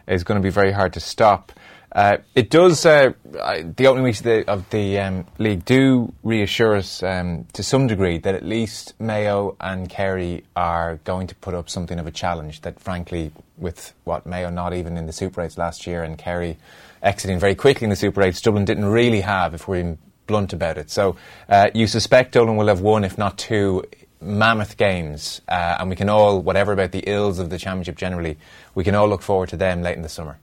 is 0.07 0.23
going 0.23 0.39
to 0.39 0.43
be 0.43 0.51
very 0.51 0.71
hard 0.71 0.93
to 0.93 0.99
stop. 0.99 1.51
Uh, 1.93 2.17
it 2.35 2.49
does. 2.49 2.85
Uh, 2.85 3.11
the 3.23 3.85
opening 3.87 4.03
weeks 4.03 4.19
of 4.19 4.25
the, 4.25 4.47
of 4.49 4.69
the 4.69 4.97
um, 4.97 5.25
league 5.39 5.65
do 5.65 6.13
reassure 6.23 6.77
us 6.77 7.03
um, 7.03 7.45
to 7.51 7.61
some 7.63 7.85
degree 7.85 8.17
that 8.17 8.33
at 8.33 8.45
least 8.45 8.93
Mayo 8.97 9.57
and 9.59 9.89
Kerry 9.89 10.45
are 10.55 10.99
going 11.03 11.27
to 11.27 11.35
put 11.35 11.53
up 11.53 11.69
something 11.69 11.99
of 11.99 12.07
a 12.07 12.11
challenge. 12.11 12.61
That, 12.61 12.79
frankly, 12.79 13.31
with 13.57 13.93
what 14.05 14.25
Mayo 14.25 14.49
not 14.49 14.73
even 14.73 14.95
in 14.95 15.05
the 15.05 15.11
Super 15.11 15.41
Eights 15.41 15.57
last 15.57 15.85
year 15.85 16.01
and 16.01 16.17
Kerry 16.17 16.57
exiting 17.03 17.39
very 17.39 17.55
quickly 17.55 17.83
in 17.83 17.89
the 17.89 17.97
Super 17.97 18.21
Eights, 18.21 18.41
Dublin 18.41 18.63
didn't 18.63 18.85
really 18.85 19.21
have, 19.21 19.53
if 19.53 19.67
we're 19.67 19.97
blunt 20.27 20.53
about 20.53 20.77
it. 20.77 20.89
So 20.89 21.17
uh, 21.49 21.71
you 21.73 21.87
suspect 21.87 22.31
Dublin 22.31 22.55
will 22.55 22.67
have 22.67 22.79
one, 22.79 23.03
if 23.03 23.17
not 23.17 23.37
two, 23.37 23.83
mammoth 24.21 24.77
games, 24.77 25.41
uh, 25.47 25.77
and 25.79 25.89
we 25.89 25.95
can 25.95 26.09
all, 26.09 26.41
whatever 26.41 26.71
about 26.71 26.91
the 26.91 27.03
ills 27.07 27.39
of 27.39 27.49
the 27.49 27.57
championship 27.57 27.97
generally, 27.97 28.37
we 28.75 28.83
can 28.83 28.95
all 28.95 29.07
look 29.07 29.21
forward 29.21 29.49
to 29.49 29.57
them 29.57 29.81
late 29.81 29.95
in 29.95 30.03
the 30.03 30.09
summer. 30.09 30.39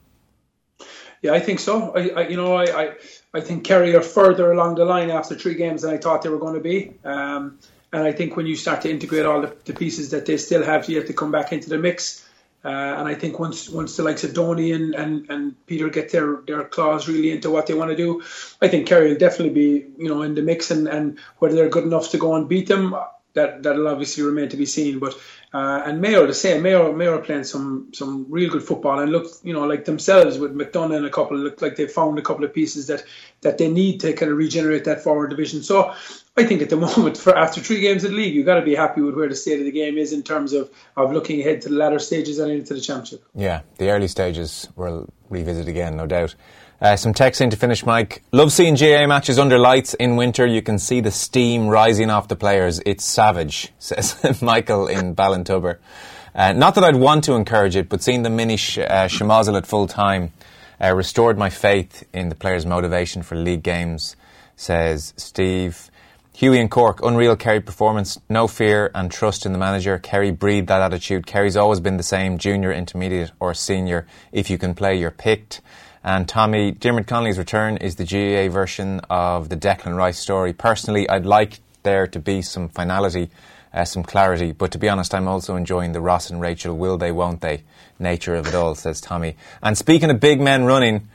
Yeah, 1.22 1.32
I 1.32 1.40
think 1.40 1.60
so. 1.60 1.96
I, 1.96 2.08
I 2.10 2.28
you 2.28 2.36
know, 2.36 2.54
I, 2.54 2.64
I, 2.64 2.92
I 3.34 3.40
think 3.40 3.64
Kerry 3.64 3.94
are 3.96 4.02
further 4.02 4.52
along 4.52 4.76
the 4.76 4.84
line 4.84 5.10
after 5.10 5.34
three 5.34 5.54
games 5.54 5.82
than 5.82 5.92
I 5.92 5.98
thought 5.98 6.22
they 6.22 6.28
were 6.28 6.38
going 6.38 6.54
to 6.54 6.60
be. 6.60 6.94
Um, 7.04 7.58
and 7.92 8.02
I 8.02 8.12
think 8.12 8.36
when 8.36 8.46
you 8.46 8.56
start 8.56 8.82
to 8.82 8.90
integrate 8.90 9.26
all 9.26 9.40
the, 9.40 9.56
the 9.64 9.72
pieces 9.72 10.10
that 10.10 10.26
they 10.26 10.36
still 10.36 10.62
have, 10.62 10.88
you 10.88 10.98
have 10.98 11.06
to 11.06 11.14
come 11.14 11.32
back 11.32 11.52
into 11.52 11.68
the 11.68 11.78
mix. 11.78 12.24
Uh, 12.64 12.68
and 12.68 13.08
I 13.08 13.14
think 13.14 13.38
once 13.38 13.68
once 13.68 13.96
the 13.96 14.02
likes 14.02 14.24
of 14.24 14.34
Donie 14.34 14.72
and, 14.72 14.94
and, 14.94 15.30
and 15.30 15.66
Peter 15.66 15.88
get 15.88 16.10
their, 16.10 16.40
their 16.46 16.64
claws 16.64 17.08
really 17.08 17.30
into 17.30 17.50
what 17.50 17.66
they 17.66 17.74
want 17.74 17.90
to 17.90 17.96
do, 17.96 18.22
I 18.60 18.66
think 18.68 18.88
Kerry 18.88 19.10
will 19.10 19.18
definitely 19.18 19.54
be 19.54 19.86
you 19.96 20.08
know 20.08 20.22
in 20.22 20.34
the 20.34 20.42
mix. 20.42 20.70
And, 20.70 20.88
and 20.88 21.18
whether 21.38 21.54
they're 21.54 21.68
good 21.68 21.84
enough 21.84 22.10
to 22.10 22.18
go 22.18 22.34
and 22.34 22.48
beat 22.48 22.66
them, 22.66 22.94
that 23.38 23.62
that'll 23.62 23.88
obviously 23.88 24.22
remain 24.22 24.48
to 24.50 24.56
be 24.56 24.66
seen. 24.66 24.98
But 24.98 25.14
uh, 25.52 25.82
and 25.86 26.00
Mayo 26.00 26.26
the 26.26 26.34
same. 26.34 26.62
Mayo 26.62 26.92
Mayo 26.92 27.20
playing 27.20 27.44
some 27.44 27.88
some 27.94 28.26
real 28.28 28.50
good 28.50 28.62
football 28.62 28.98
and 28.98 29.10
look 29.10 29.26
you 29.42 29.54
know 29.54 29.66
like 29.66 29.84
themselves 29.86 30.38
with 30.38 30.54
McDonough 30.54 30.96
and 30.96 31.06
a 31.06 31.10
couple 31.10 31.38
look 31.38 31.62
like 31.62 31.76
they've 31.76 31.90
found 31.90 32.18
a 32.18 32.22
couple 32.22 32.44
of 32.44 32.52
pieces 32.52 32.88
that 32.88 33.04
that 33.40 33.58
they 33.58 33.70
need 33.70 34.00
to 34.00 34.12
kind 34.12 34.30
of 34.30 34.36
regenerate 34.36 34.84
that 34.84 35.02
forward 35.02 35.30
division. 35.30 35.62
So 35.62 35.94
I 36.36 36.44
think 36.44 36.60
at 36.60 36.70
the 36.70 36.76
moment 36.88 37.16
for 37.16 37.36
after 37.36 37.60
three 37.60 37.80
games 37.80 38.04
in 38.04 38.10
the 38.10 38.16
league, 38.16 38.34
you've 38.34 38.46
got 38.46 38.56
to 38.56 38.64
be 38.64 38.74
happy 38.74 39.00
with 39.00 39.14
where 39.14 39.28
the 39.28 39.36
state 39.36 39.58
of 39.58 39.64
the 39.64 39.72
game 39.72 39.96
is 39.96 40.12
in 40.12 40.22
terms 40.22 40.52
of 40.52 40.70
of 40.96 41.12
looking 41.12 41.40
ahead 41.40 41.62
to 41.62 41.70
the 41.70 41.76
latter 41.76 41.98
stages 41.98 42.38
and 42.38 42.50
into 42.52 42.74
the 42.74 42.80
championship. 42.80 43.24
Yeah, 43.34 43.62
the 43.78 43.90
early 43.90 44.08
stages 44.08 44.68
we'll 44.76 45.08
revisit 45.30 45.68
again, 45.68 45.96
no 45.96 46.06
doubt. 46.06 46.34
Uh, 46.80 46.94
some 46.94 47.12
texting 47.12 47.50
to 47.50 47.56
finish, 47.56 47.84
Mike. 47.84 48.22
Love 48.30 48.52
seeing 48.52 48.76
GAA 48.76 49.04
matches 49.08 49.36
under 49.36 49.58
lights 49.58 49.94
in 49.94 50.14
winter. 50.14 50.46
You 50.46 50.62
can 50.62 50.78
see 50.78 51.00
the 51.00 51.10
steam 51.10 51.66
rising 51.66 52.08
off 52.08 52.28
the 52.28 52.36
players. 52.36 52.80
It's 52.86 53.04
savage, 53.04 53.72
says 53.80 54.40
Michael 54.40 54.86
in 54.86 55.16
Ballintuber. 55.16 55.78
Uh, 56.36 56.52
not 56.52 56.76
that 56.76 56.84
I'd 56.84 56.94
want 56.94 57.24
to 57.24 57.34
encourage 57.34 57.74
it, 57.74 57.88
but 57.88 58.00
seeing 58.00 58.22
the 58.22 58.30
mini 58.30 58.56
sh- 58.56 58.78
uh, 58.78 59.08
at 59.10 59.66
full 59.66 59.88
time 59.88 60.32
uh, 60.80 60.94
restored 60.94 61.36
my 61.36 61.50
faith 61.50 62.04
in 62.12 62.28
the 62.28 62.36
players' 62.36 62.64
motivation 62.64 63.22
for 63.22 63.34
league 63.34 63.64
games, 63.64 64.14
says 64.54 65.14
Steve. 65.16 65.90
Huey 66.32 66.60
and 66.60 66.70
Cork, 66.70 67.02
unreal 67.02 67.34
Kerry 67.34 67.60
performance, 67.60 68.20
no 68.28 68.46
fear 68.46 68.92
and 68.94 69.10
trust 69.10 69.44
in 69.44 69.50
the 69.50 69.58
manager. 69.58 69.98
Kerry 69.98 70.30
breathed 70.30 70.68
that 70.68 70.80
attitude. 70.80 71.26
Kerry's 71.26 71.56
always 71.56 71.80
been 71.80 71.96
the 71.96 72.04
same, 72.04 72.38
junior, 72.38 72.70
intermediate 72.70 73.32
or 73.40 73.52
senior. 73.54 74.06
If 74.30 74.48
you 74.48 74.56
can 74.56 74.76
play, 74.76 74.96
you're 74.96 75.10
picked. 75.10 75.60
And 76.04 76.28
Tommy, 76.28 76.70
Diarmuid 76.72 77.06
Connolly's 77.06 77.38
return 77.38 77.76
is 77.76 77.96
the 77.96 78.04
GAA 78.04 78.52
version 78.52 79.00
of 79.10 79.48
the 79.48 79.56
Declan 79.56 79.96
Rice 79.96 80.18
story. 80.18 80.52
Personally, 80.52 81.08
I'd 81.08 81.26
like 81.26 81.60
there 81.82 82.06
to 82.06 82.18
be 82.18 82.42
some 82.42 82.68
finality, 82.68 83.30
uh, 83.72 83.84
some 83.84 84.02
clarity, 84.02 84.52
but 84.52 84.70
to 84.72 84.78
be 84.78 84.88
honest, 84.88 85.14
I'm 85.14 85.28
also 85.28 85.56
enjoying 85.56 85.92
the 85.92 86.00
Ross 86.00 86.30
and 86.30 86.40
Rachel 86.40 86.76
will 86.76 86.98
they, 86.98 87.12
won't 87.12 87.40
they 87.40 87.62
nature 87.98 88.34
of 88.34 88.46
it 88.46 88.54
all, 88.54 88.74
says 88.74 89.00
Tommy. 89.00 89.36
And 89.62 89.76
speaking 89.76 90.10
of 90.10 90.20
big 90.20 90.40
men 90.40 90.64
running, 90.64 91.08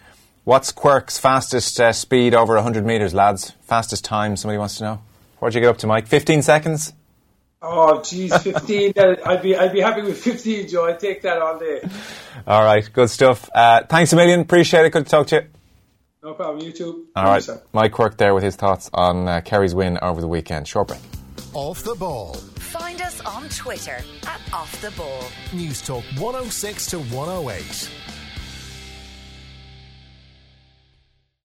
what's 0.43 0.72
Quirke's 0.72 1.17
fastest 1.17 1.80
uh, 1.80 1.93
speed 1.93 2.34
over 2.34 2.56
100 2.56 2.86
metres, 2.86 3.13
lads? 3.13 3.52
Fastest 3.62 4.04
time, 4.04 4.36
somebody 4.36 4.58
wants 4.58 4.78
to 4.78 4.84
know? 4.84 5.02
What'd 5.39 5.56
you 5.56 5.62
get 5.62 5.69
up 5.69 5.78
to, 5.80 5.88
Mike? 5.88 6.08
15 6.08 6.41
seconds? 6.41 6.93
Oh, 7.65 8.02
geez, 8.02 8.36
15. 8.36 8.93
I'd 9.26 9.41
be 9.41 9.56
I'd 9.56 9.71
be 9.71 9.80
happy 9.80 10.02
with 10.02 10.21
15, 10.21 10.67
Joe. 10.67 10.86
I'd 10.86 10.99
take 10.99 11.21
that 11.21 11.41
all 11.41 11.58
day. 11.58 11.82
All 12.45 12.62
right, 12.62 12.88
good 12.91 13.10
stuff. 13.10 13.49
Uh, 13.56 13.84
thanks 13.89 14.12
a 14.12 14.17
million. 14.17 14.41
Appreciate 14.41 14.86
it. 14.86 14.91
Good 14.91 15.06
to 15.06 15.10
talk 15.10 15.28
to 15.28 15.36
you. 15.38 15.47
No 16.21 16.34
problem. 16.34 16.65
You 16.65 16.73
too. 16.73 17.08
All 17.15 17.23
right, 17.23 17.47
Mike 17.71 17.93
Quirke 17.93 18.17
there 18.17 18.34
with 18.34 18.43
his 18.43 18.58
thoughts 18.58 18.89
on 18.93 19.28
uh, 19.28 19.41
Kerry's 19.41 19.73
win 19.73 19.97
over 20.02 20.19
the 20.19 20.28
weekend. 20.28 20.67
Short 20.67 20.89
break. 20.89 20.99
Off 21.54 21.84
the 21.84 21.95
ball. 21.95 22.34
Find 22.34 23.02
us 23.02 23.21
on 23.21 23.47
Twitter 23.49 23.99
at 24.28 24.41
Off 24.52 24.82
the 24.82 24.91
Ball. 24.91 25.23
News 25.54 25.82
Talk 25.82 26.04
106 26.17 26.88
to 26.88 26.99
108. 26.99 27.89